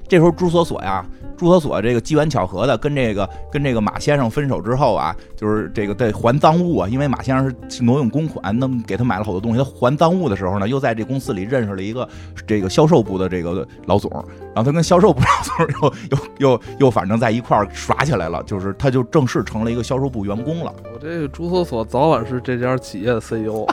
[0.08, 1.04] 这时候朱锁锁呀，
[1.36, 9.58] 朱锁锁这个机缘巧合的跟这个跟这个马先生分手之后啊，就是这个得还赃物啊，因为马先生是挪用公款，那么给他买了好多东西。
[9.58, 12.08] 他还赃物的时候呢，又在这公司里认识了一个
[12.46, 14.12] 这个销售部的这个老总，
[14.54, 20.74] 然后他跟销售部老总 又又又又反正在一块儿耍起来了，就是他就正式成了一个销售部员工了。
[20.94, 23.66] 我这个朱锁锁早晚是这家企业的 CEO。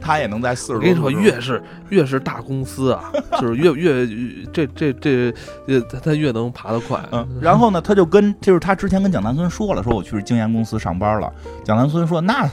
[0.00, 0.74] 他也能在四十。
[0.74, 4.06] 我跟你说，越是越是大公司啊， 就是越越
[4.52, 5.32] 这这这
[5.90, 7.02] 他，他越能爬得快。
[7.12, 11.32] 嗯， 然后呢，他就跟就是他之前跟蒋南孙说了，说我去经研公司上班了。
[11.64, 12.48] 蒋南孙说那。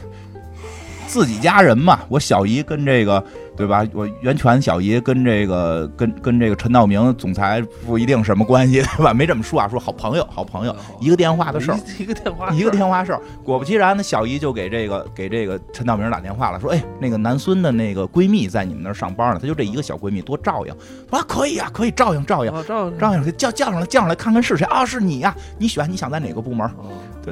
[1.08, 3.24] 自己家人嘛，我小姨跟这个，
[3.56, 3.86] 对吧？
[3.94, 9.14] 我袁泉小姨跟这个，跟跟这个陈道明总裁不一定什么关系， 对吧？
[9.14, 13.22] 没这么说啊，说好朋友，好朋友，一个电话的事儿，一个电话，一个电话事儿。
[13.44, 20.74] 果不其然，那小姨就给这个给这个陈道明打电话了，说，哎，那个南孙的那个闺蜜在你们那儿上班呢，她就这一个小闺蜜，多照应。
[21.10, 24.86] 说可以啊，可以照应照应，照应照应，叫叫上来，叫上来看看是谁啊？
[24.86, 25.36] 是你呀？
[25.58, 26.70] 你选，你想在哪个部门？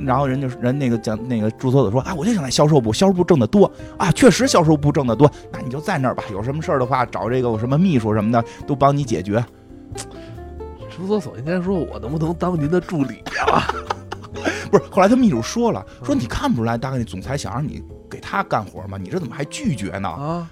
[0.04, 6.24] 然后人就人那个讲那个朱锁锁说啊，我就想在销售部，销售部挣得多啊，确实销售部挣得多，那你就在那儿吧。
[6.32, 9.44] 有什么事儿的话，找这个什么秘书什么的都帮你解决。
[10.90, 13.66] 事务所应该说，我能不能当您的助理啊？
[14.70, 18.98] 不是，后来他秘书说了，说你看不出来，大概你总裁想让你给他干活吗？
[18.98, 20.10] 你这怎么还拒绝呢？
[20.10, 20.50] 啊，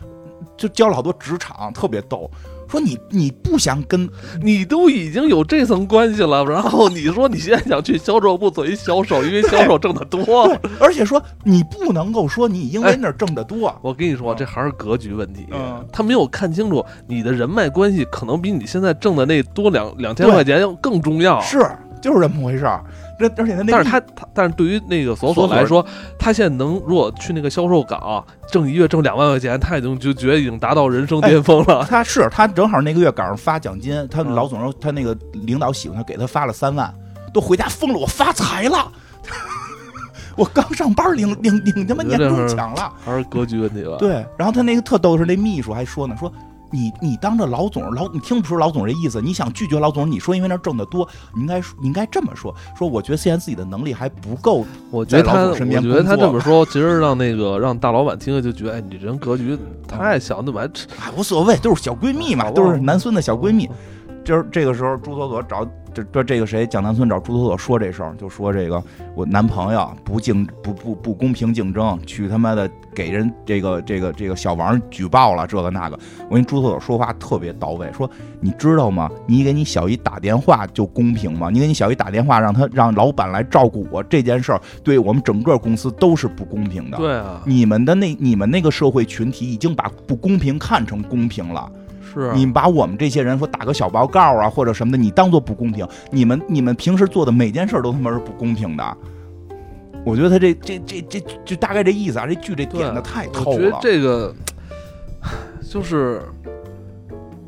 [0.57, 2.29] 就教了好多职场，特别逗。
[2.71, 4.09] 说你你不想跟
[4.41, 10.49] 你都已经有这层关系了，然后你说你现在想去销售部做一销售，因为销售挣得多，
[10.79, 13.77] 而且说你不能够说你因为那儿挣得多。
[13.81, 15.45] 我跟你说，这还是格局问题。
[15.91, 21.41] 他没有看清楚你的人脉关系，可能比你现在挣的那多两两千块钱要更重要。
[21.41, 21.59] 是，
[22.01, 22.81] 就是这么回事儿。
[23.37, 25.85] 而且他那，但是他他，但是对于那个索索来说，
[26.17, 31.85] 他现在能如果去那个销售岗挣一月挣两万块钱，他已经就觉得已经达到人生巅峰了。
[31.89, 36.93] 他是他正好那个月赶上发奖金，他老总说他那个领导喜欢他，给他发了三万，
[37.33, 38.91] 都回家疯了，我发财了，
[40.37, 43.97] 我刚上班领领领他妈年终奖了，还是格局问题吧？
[43.97, 46.31] 对，然后他那个特逗是那秘书还说呢，说。
[46.71, 49.21] 你你当着老总老你听不出老总这意思？
[49.21, 50.09] 你想拒绝老总？
[50.09, 52.55] 你说因为那挣得多，你应该你应该这么说。
[52.77, 54.65] 说我觉得现在自己的能力还不够。
[54.89, 59.57] 我觉得他我觉得他这么说，其实让那个让大老板听了就觉得，哎，你这人格局
[59.87, 60.67] 太小，那么
[60.97, 63.69] 还无所谓，都是小闺蜜嘛，都是南孙的小闺蜜。
[64.23, 68.81] 就是这个时候，朱锁锁找这这这个谁蒋南孙找朱锁锁说这事儿，就说这个
[69.15, 75.99] 我男朋友不竞不不不公平竞争，去他妈的给人这个这个这个小王举报了这个那个。
[76.29, 79.09] 我跟朱锁锁说话特别到位，说你知道吗？
[79.27, 81.49] 你给你小姨打电话就公平吗？
[81.51, 86.97] 你给你小姨打电话让他让老板来照顾我这件事儿，对我们整个公司都是不公平的。
[86.97, 91.69] 对啊，你们的那你们那个社会群体已经把不公平看成公平了。
[92.13, 95.87] 是你把我们这些人说打个小报告啊，或者什么的，你当做不公平。
[96.09, 98.97] 你们你们平时做的每件事都他妈是不公平的。
[100.05, 103.57] 我觉得他这这这这就大概这意思啊，这剧这点的太透了。
[103.57, 104.33] 我觉得这个
[105.69, 106.21] 就是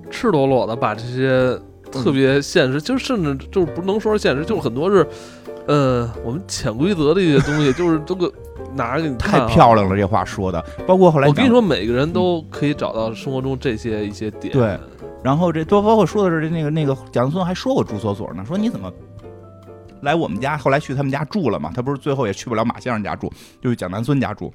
[0.10, 1.60] 赤裸裸的把这些
[1.92, 5.08] 特别现实，就甚至就是不能说是现实，就是很多是
[5.68, 8.32] 呃我们潜规则的一些东西，就是这个。
[8.76, 10.64] 拿给你太漂亮了，这话说的。
[10.88, 14.52] 包括后来我跟你说，每个人都可以找到生活中这些一些点。
[14.52, 14.80] 对，
[15.22, 18.92] 然后这多包括说的是那个那个蒋孙还说过朱锁锁呢，说你怎么
[20.04, 20.58] 来我们家？
[20.58, 21.72] 后来去他们家住了嘛？
[21.74, 23.32] 他不是最后也去不了马先生家住，
[23.62, 24.54] 就去蒋南孙家住，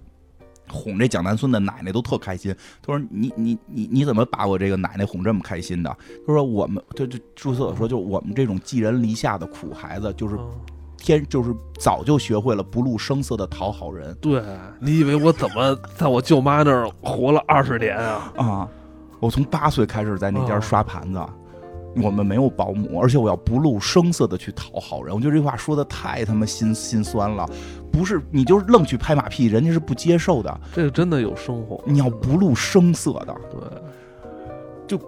[0.68, 2.54] 哄这蒋南孙的奶奶都特开心。
[2.80, 5.90] 他说你你你你怎么把我这个奶奶哄这么开心的？
[6.26, 10.38] 他说我们就就朱锁锁说，就我们这种寄人篱下的苦孩子，就是。
[11.00, 14.12] 天就是早就学会了不露声色的讨好人。
[14.20, 14.42] 对
[14.80, 18.32] 你以为我怎么 在我舅妈那儿活了二十年啊？
[18.36, 18.68] 啊！
[19.20, 21.24] 我从八岁开始在那家刷盘子，
[22.02, 25.14] 我们没有保姆，而且我要不露声色的去讨好人。
[25.14, 27.48] 我觉得这话说的太他妈心心酸了，
[27.90, 30.60] 不是你就是愣去拍马屁，人家是不接受的。
[30.74, 34.98] 这个真的有生活，你要不露声色的，对，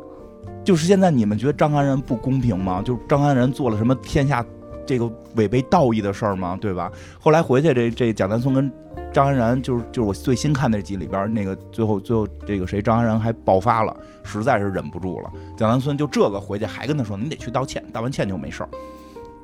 [0.62, 2.82] 就是现在你们觉得张安然不公平吗？
[2.84, 4.44] 就是张安然做了什么天下
[4.86, 6.58] 这个违背道义的事儿吗？
[6.60, 6.92] 对吧？
[7.18, 8.70] 后来回去这这蒋南松跟
[9.12, 15.30] 张安然就是就是我最新看那集里边那个最后最后这个谁张安然还爆发了，实在是忍不住了。
[15.56, 18.68] 蒋南孙就这个回去还跟他说你得去道歉，道完歉就没事儿。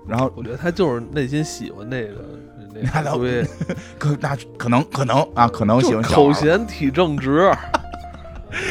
[0.06, 2.14] 然后我觉得他就是内心喜欢那个
[2.72, 3.44] 那 个，所以
[3.98, 7.50] 可那可能可能啊可能喜欢口嫌体正直。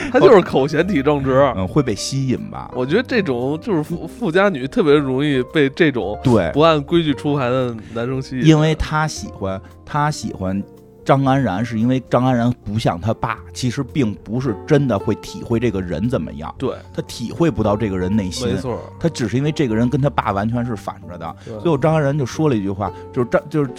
[0.10, 2.72] 他就是口嫌体正直，嗯，会被吸引吧？
[2.74, 10.64] 我觉得这种就是富富家女特别容易被这种对不按规矩出牌的男生吸引，因为他喜欢他喜欢
[11.06, 23.70] 张安然，是因为张安然不像他爸，其实并不是真的会体会这个人怎么样，对他体会不到这个人内心，没错，他只是因为这个人跟他爸完全是反着的，最后张安然就说了一句话，就是张就是。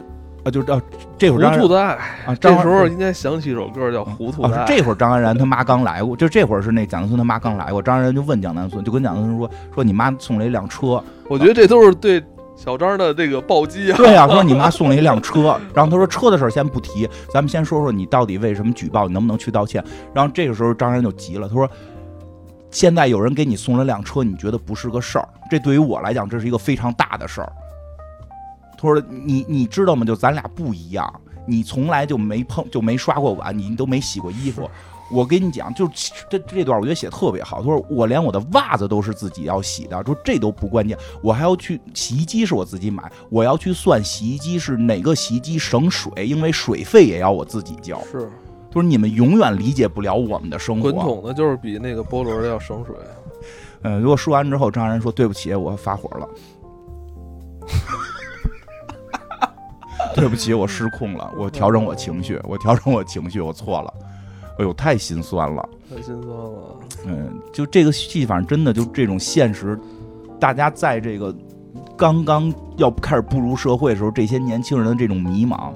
[0.44, 0.80] 啊，就啊，
[1.18, 4.64] 这会儿糊涂的爱啊，这时候应该想起一首歌叫《糊涂的爱》。
[4.68, 11.02] 这会儿张安然他妈刚来过，就这会儿是那蒋南孙他妈刚来过，张安然就问蒋南孙，就跟蒋南孙说说你妈送了一辆车。
[11.28, 12.22] 我觉得这都是对
[12.56, 13.96] 小张的这个暴击啊。
[13.96, 19.84] 对呀，他说你妈送了一辆车，然后他说车的事儿先不提，咱们先说说你到底为什么举报，你能不能去道歉？
[20.12, 21.70] 然后这个时候张然就急了，他说
[22.70, 25.28] 现在有人给你送了辆车，你觉得不是个事儿？
[25.50, 27.52] 这对于我来讲，这是一个非常大的事儿。
[28.78, 30.04] 他说：“你你知道吗？
[30.04, 34.68] 就咱俩不一样，你从来就没碰就没刷过碗，你都没洗过衣服。
[35.10, 35.88] 我跟你讲，就
[36.28, 37.58] 这这段我觉得写特别好。
[37.58, 48.00] 他说我连我的袜子都是自己要洗的，说这都不关键，我还要去洗衣机是我自己买，我要去算洗衣机是哪个洗衣机省水，因为水费也要我自己交。
[48.10, 48.28] 是，
[48.70, 50.90] 就是你们永远理解不了我们的生活。
[50.90, 52.94] 滚筒的就是比那个波轮的要省水。
[53.82, 56.28] 嗯，如果说完之后，张然说对不起，我发火了。
[60.16, 63.92] ”对不起，我失控了，我调整我情绪，我调整我情绪，我错了。
[64.58, 66.78] 哎呦，太心酸了，太心酸了。
[67.06, 69.78] 嗯，就这个戏，反正真的就这种现实，
[70.40, 71.34] 大家在这个
[71.96, 75.72] 刚刚要开始步入社会的时候，这些年轻人的这种迷茫，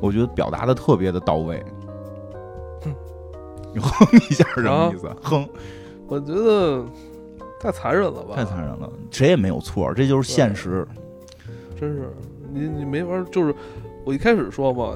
[0.00, 1.62] 我觉得表达的特别的到位。
[2.82, 2.94] 哼，
[3.72, 5.08] 你哼一下什么意思？
[5.22, 5.48] 哼，
[6.06, 6.84] 我觉得
[7.60, 8.34] 太残忍了吧？
[8.36, 10.86] 太残忍了，谁也没有错，这就是现实。
[11.80, 12.10] 真是。
[12.54, 13.54] 你你没法，就是
[14.04, 14.92] 我一开始说嘛，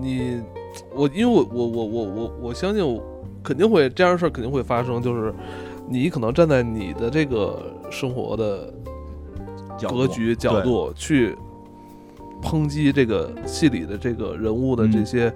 [0.00, 0.42] 你
[0.94, 3.02] 我因为我我我我我我相信我
[3.42, 5.32] 肯定会这样的事儿肯定会发生，就是
[5.88, 8.72] 你可能站在你的这个生活的
[9.88, 11.36] 格局角度去
[12.42, 15.32] 抨击这个戏里的这个人物的这些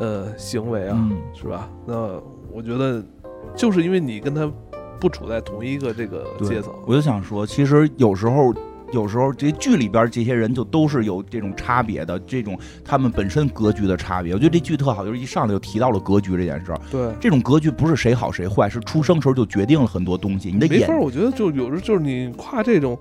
[0.00, 1.68] 呃行为啊，是吧？
[1.86, 2.20] 那
[2.52, 3.02] 我觉得
[3.56, 4.50] 就是因为你跟他
[5.00, 8.54] 不处在同一个这个阶层，我就想说，其实有时候。
[8.92, 14.34] 有时候这剧里边这些人就都是有这种差别的，这种他们本身格局的差别。
[14.34, 16.80] 我觉得这剧特好，就是一上来就提到了格局这件事儿。
[16.90, 20.52] 对，这种格局不是谁好谁坏，是出生时候就决定了很多东西。
[20.52, 22.98] 你的没法，我觉得就有时候就是你跨这种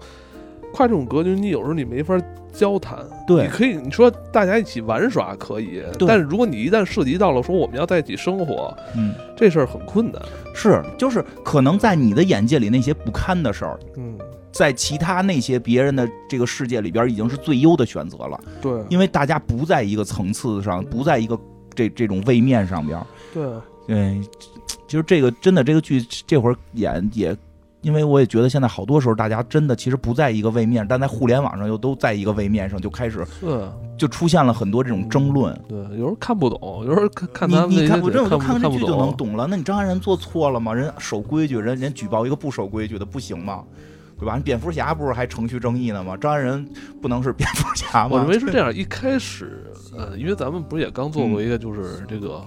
[0.73, 2.17] 跨这种格局，你有时候你没法
[2.53, 2.99] 交谈。
[3.27, 10.21] 对，你可以你说大家一起玩耍可以，但是如果你一旦涉及到了说我们要在一起生活，嗯，这事儿很困难。
[10.53, 14.17] 是，就是可能在你的眼界里那些不堪的事儿，嗯。
[14.51, 18.39] 在其他那些别人的这个世界里边，已经是最优的选择了。
[18.61, 21.39] 对，因为大家不在一个层次上，不在一个
[21.73, 23.01] 这这种位面上边。
[23.33, 23.47] 对，
[23.87, 24.21] 对，
[24.87, 27.35] 其实这个真的这个剧这会儿演也，
[27.81, 33.25] 因为我也觉得现在好多时候大家真的其实不在一个位面，但在互联网上又都在一个位面上，就开始
[33.97, 35.57] 就出现了很多这种争论。
[35.69, 39.47] 对，有时候看不懂，有时候看看他你看不这我看这剧就能懂了。
[39.49, 40.73] 那你张安然做错了吗？
[40.73, 43.63] 人守规矩，人人举报一个不守规矩的不行吗？
[44.21, 44.39] 对吧？
[44.45, 46.15] 蝙蝠侠不是还程序正义呢吗？
[46.15, 46.63] 张安仁
[47.01, 48.09] 不能是蝙蝠侠吗？
[48.11, 48.71] 我认为是这样。
[48.71, 49.63] 一开始，
[49.97, 52.39] 呃，因为咱们不是也刚做过一个就是这个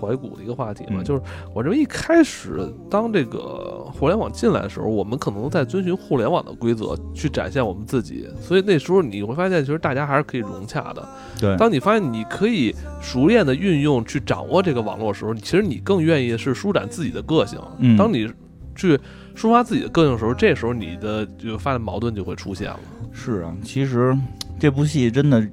[0.00, 1.02] 怀古的一个话题嘛？
[1.02, 1.20] 就是
[1.54, 11.06] 我认为一开始当这个互联网进来的时候，我们可能在遵循互联网的规则去展现我们自己，所以那时候你会发现，其实大家还是可以融洽的。
[11.38, 17.60] 对，当你发现你可以熟练的运用去掌握这个网络的时候，其实你更愿意是舒展自己的个性。
[17.76, 18.26] 嗯，当你
[18.74, 18.98] 去。
[19.38, 22.80] 抒发自己的个性的时候，这时候你的就发现矛盾就会出现了。
[23.12, 24.16] 是啊，其实
[24.58, 25.46] 这部戏真的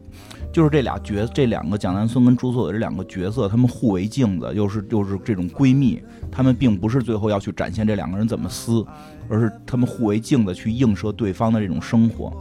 [0.52, 8.84] 就是这俩角，这两个蒋南孙跟朱锁的这两个角色，他们互为镜子，又是又是这种闺蜜，他们并不是最后要去展现这两个人怎么撕，
[9.30, 12.34] 而是他们互为镜子去映射对方的这种生活。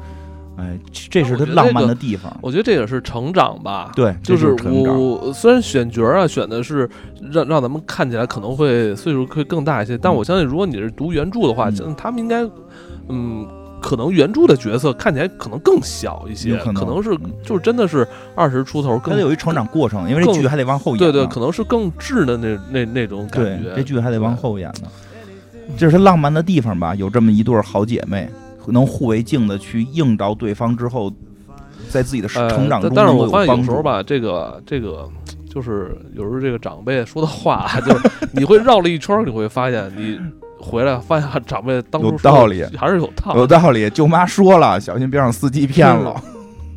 [0.56, 2.34] 哎，这是他浪漫的地方。
[2.40, 3.90] 我觉得这也是成长吧。
[3.94, 5.00] 对，就是成长。
[5.00, 6.88] 我虽然选角啊选的是
[7.32, 12.42] 让让咱们看起来可能会岁数会更大一些，但我相信如果你是读原著的话，他们应该
[13.08, 13.46] 嗯。
[13.82, 20.98] 可能原著的角色看起来可能更小一些，可能是就是真的是二十出头，更有一成长过程，因为这剧还得往后演。
[20.98, 23.74] 对对，可能是更稚的那那那种感觉。
[23.76, 24.88] 这剧还得往后演呢，
[25.76, 26.94] 这是浪漫的地方吧？
[26.94, 28.26] 有这么一对好姐妹，
[28.72, 31.12] 能互为镜的去映照对方之后，
[31.88, 35.08] 在自己的成长中但是我发现有时候吧，这个这个
[35.48, 40.18] 就是有时候这个长辈说的话，就是你会绕了一圈，你会发现你。
[40.56, 43.38] 回来发现长辈当初有道理，还是有道理。
[43.38, 46.18] 有道理，舅妈说了，小心别让司机骗了。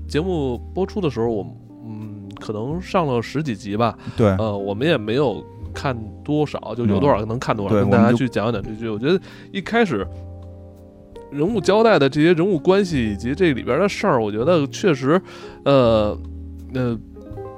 [0.09, 1.47] 节目播出的时候，我
[1.85, 3.97] 嗯，可能上了十几集吧。
[4.17, 5.41] 对，呃，我们也没有
[5.73, 8.89] 看多少，就有多少能看多少，跟大家去讲讲这句。
[8.89, 9.17] 我觉得
[9.53, 10.05] 一开始
[11.31, 15.21] 人物交代的这些人物关系以及这里边的事儿，我觉得确实，
[15.65, 16.17] 呃，
[16.73, 16.97] 呃。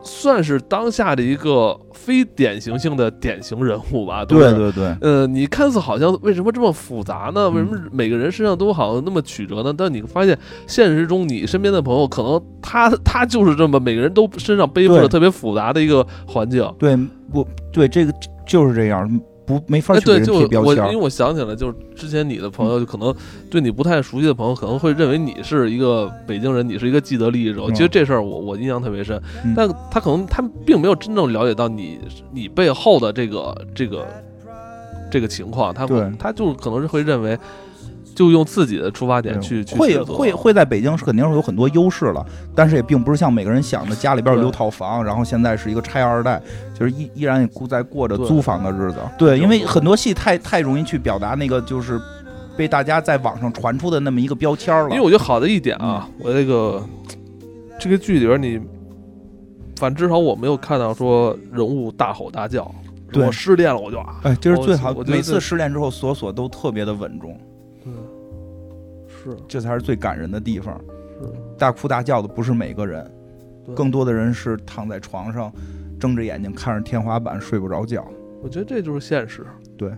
[0.01, 4.23] 算是当下的一个非典型性的典型人物吧。
[4.23, 4.95] 对对对。
[5.01, 7.49] 呃，你看似好像为什么这么复杂呢？
[7.49, 9.73] 为什么每个人身上都好像那么曲折呢？
[9.77, 16.65] 但你发现现实中你身边的朋友，可能他他就是这么每个人都身上背负着特别复杂的一个环境。
[16.79, 16.95] 对，
[17.29, 18.13] 不对，这个
[18.47, 19.21] 就是这样。
[19.49, 20.77] 不，没法去贴标签。
[20.85, 23.11] 因为我想起来，就是之前你的朋友，就可能
[23.49, 27.65] 对你不太熟悉的朋友，可能会认为你是一个北京人，你是一个既得利益者。
[27.71, 29.19] 其实这事儿我我印象特别深，
[29.55, 31.97] 但他可能他并没有真正了解到你
[32.31, 34.05] 你背后的这个这个
[35.11, 35.87] 这个情况，他
[36.19, 37.35] 他就可能是会认为。
[38.19, 46.41] 就用自己的出发点去去会会会在北京是肯定是有很多优势了，但是也并不是像每个人想的，家里边有六套房，然后现在是一个拆二代，
[46.77, 48.97] 就是依依然在过着租房的日子。
[49.17, 51.97] 对，因为很多戏太太容易去表达那个就是
[52.57, 54.89] 被大家在网上传出的那么一个标签了。
[54.89, 56.83] 因为我觉得好的一点啊，我这个
[57.79, 58.59] 这个剧里边你，
[59.77, 62.69] 反至少我没有看到说人物大吼大叫，
[63.13, 67.39] 我失恋了我就啊，哎，这是最好，每次失恋之后索索都特别的稳重。
[69.23, 70.79] 是，这才是最感人的地方。
[71.21, 73.09] 是大哭大叫的不是每个人，
[73.75, 75.51] 更多的人是躺在床上，
[75.99, 78.07] 睁着眼睛看着天花板睡不着觉。
[78.41, 79.45] 我觉得这就是现实。
[79.77, 79.91] 对。